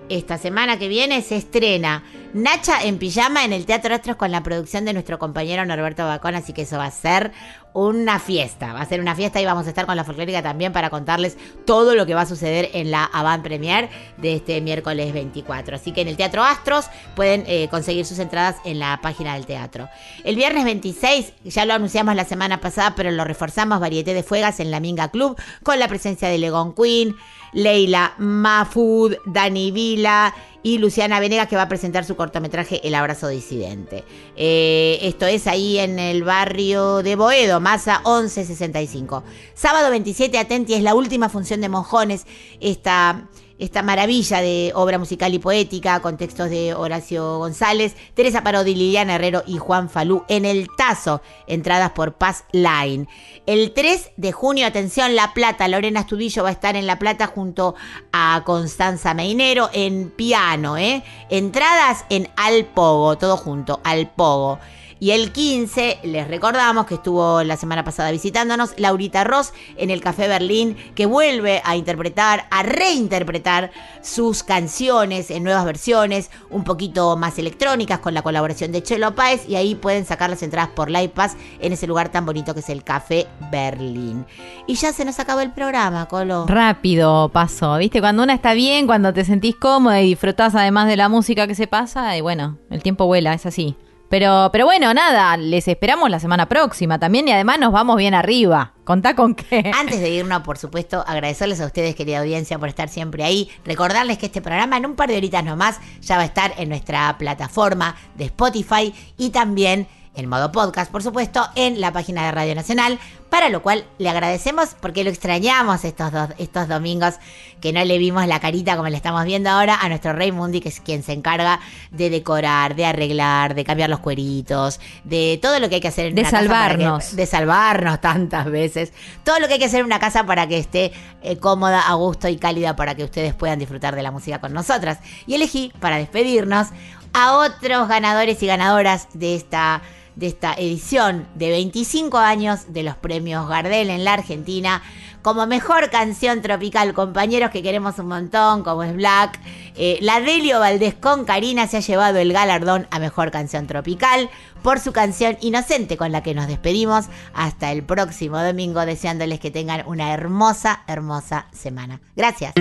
[0.10, 2.04] esta semana que viene, se estrena
[2.36, 6.36] Nacha en pijama en el Teatro Astros con la producción de nuestro compañero Norberto Bacón,
[6.36, 7.32] así que eso va a ser
[7.72, 10.74] una fiesta, va a ser una fiesta y vamos a estar con la folclórica también
[10.74, 15.14] para contarles todo lo que va a suceder en la avant premier de este miércoles
[15.14, 15.78] 24.
[15.78, 19.46] Así que en el Teatro Astros pueden eh, conseguir sus entradas en la página del
[19.46, 19.88] teatro.
[20.26, 24.60] El viernes 26, ya lo anunciamos la semana pasada, pero lo reforzamos, Varieté de Fuegas
[24.60, 27.16] en la Minga Club con la presencia de Legon Queen,
[27.54, 30.34] Leila Mafud, Dani Vila
[30.66, 34.04] y Luciana Venegas que va a presentar su cortometraje El abrazo disidente.
[34.36, 39.24] Eh, esto es ahí en el barrio de Boedo, Masa 1165.
[39.54, 42.26] Sábado 27, Atenti, es la última función de Mojones,
[42.60, 43.30] esta
[43.60, 49.16] esta maravilla de obra musical y poética con textos de Horacio González, Teresa Parodi, Liliana
[49.16, 53.08] Herrero y Juan Falú en el Tazo, entradas por Paz Line.
[53.46, 57.28] El 3 de junio, atención, La Plata, Lorena Estudillo va a estar en La Plata
[57.28, 57.76] junto
[58.12, 61.04] a Constanza Meinero en piano, ¿eh?
[61.30, 64.60] Entradas en Al Pogo, todo junto, Al Pogo.
[65.06, 70.02] Y el 15, les recordamos que estuvo la semana pasada visitándonos, Laurita Ross en el
[70.02, 73.70] Café Berlín, que vuelve a interpretar, a reinterpretar
[74.02, 79.48] sus canciones en nuevas versiones, un poquito más electrónicas, con la colaboración de Chelo Páez,
[79.48, 82.62] y ahí pueden sacar las entradas por Live Pass en ese lugar tan bonito que
[82.62, 84.26] es el Café Berlín.
[84.66, 86.48] Y ya se nos acabó el programa, Colo.
[86.48, 88.02] Rápido pasó, ¿viste?
[88.02, 91.54] Cuando una está bien, cuando te sentís cómoda y disfrutás además de la música que
[91.54, 93.78] se pasa, y bueno, el tiempo vuela, es así.
[94.10, 98.14] Pero, pero bueno, nada, les esperamos la semana próxima también y además nos vamos bien
[98.14, 98.74] arriba.
[98.84, 99.72] Contá con qué.
[99.74, 103.50] Antes de irnos, por supuesto, agradecerles a ustedes, querida audiencia, por estar siempre ahí.
[103.66, 106.70] Recordarles que este programa en un par de horitas nomás ya va a estar en
[106.70, 112.32] nuestra plataforma de Spotify y también en modo podcast, por supuesto, en la página de
[112.32, 117.16] Radio Nacional, para lo cual le agradecemos porque lo extrañamos estos, dos, estos domingos
[117.60, 120.62] que no le vimos la carita como le estamos viendo ahora a nuestro Rey Mundi,
[120.62, 121.60] que es quien se encarga
[121.92, 126.06] de decorar, de arreglar, de cambiar los cueritos, de todo lo que hay que hacer
[126.08, 127.16] en De una casa para que- salvarnos.
[127.16, 128.94] de salvarnos tantas veces,
[129.24, 131.94] todo lo que hay que hacer en una casa para que esté eh, cómoda, a
[131.96, 135.00] gusto y cálida para que ustedes puedan disfrutar de la música con nosotras.
[135.28, 136.68] Y elegí para despedirnos
[137.14, 139.82] a otros ganadores y ganadoras de esta
[140.16, 144.82] de esta edición de 25 años de los premios Gardel en la Argentina
[145.26, 149.40] como mejor canción tropical, compañeros que queremos un montón, como es Black.
[149.76, 154.30] Eh, la Delio Valdés con Karina se ha llevado el galardón a mejor canción tropical
[154.62, 159.50] por su canción Inocente, con la que nos despedimos hasta el próximo domingo, deseándoles que
[159.50, 162.02] tengan una hermosa, hermosa semana.
[162.16, 162.54] Gracias.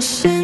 [0.00, 0.39] Inocente,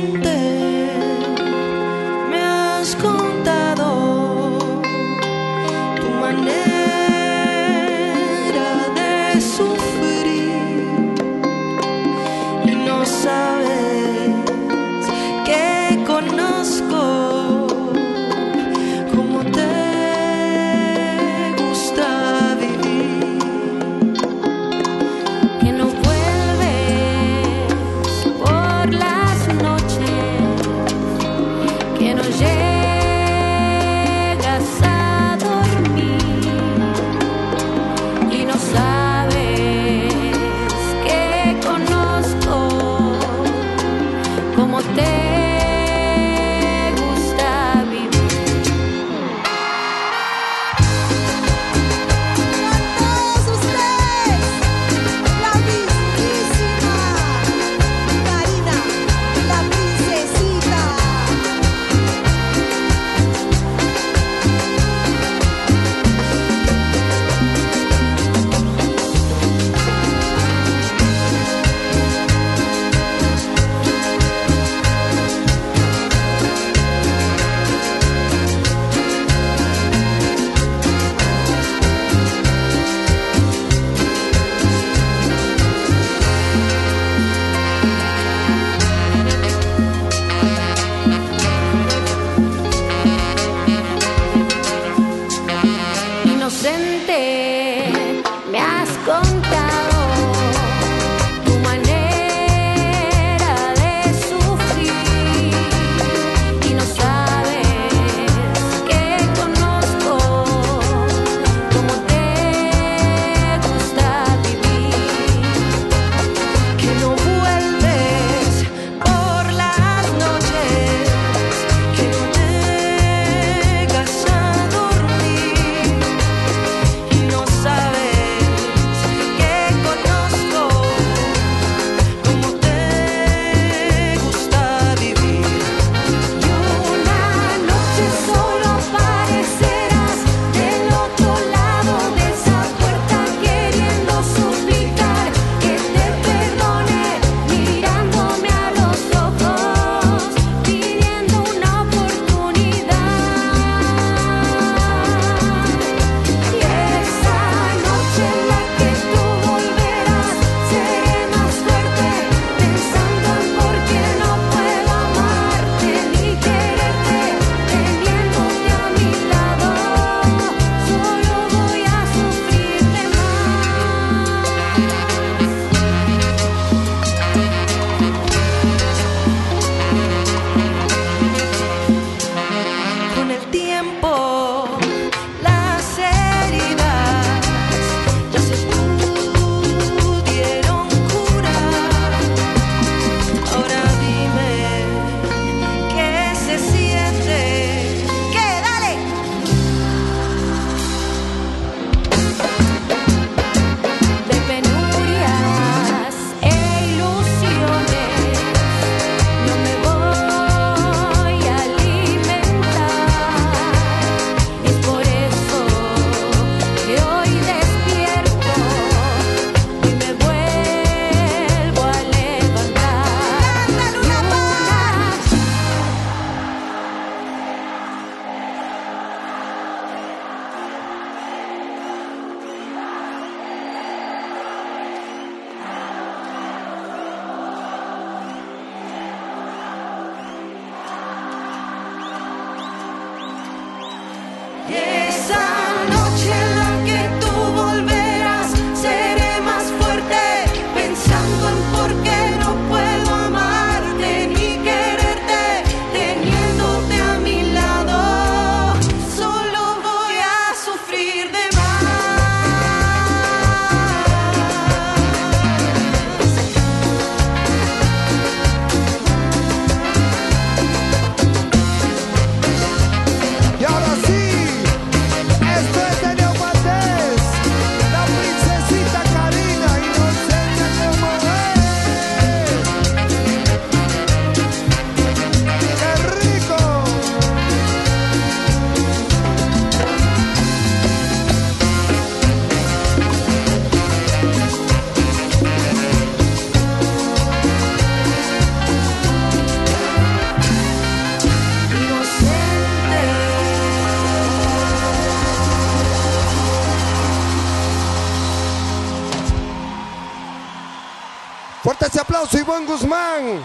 [311.96, 313.42] ese aplauso, Ivonne Guzmán.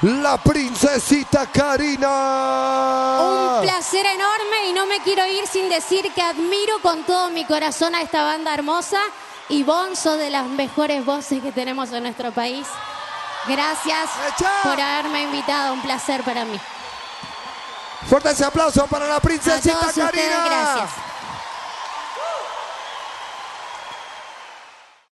[0.00, 2.08] La princesita Karina.
[3.20, 7.44] Un placer enorme y no me quiero ir sin decir que admiro con todo mi
[7.44, 8.98] corazón a esta banda hermosa
[9.50, 12.66] y Bonzo de las mejores voces que tenemos en nuestro país.
[13.46, 14.08] Gracias
[14.62, 16.58] por haberme invitado, un placer para mí.
[18.08, 20.44] Fuerte ese aplauso para la A princesita ustedes, Karina.
[20.46, 21.01] gracias.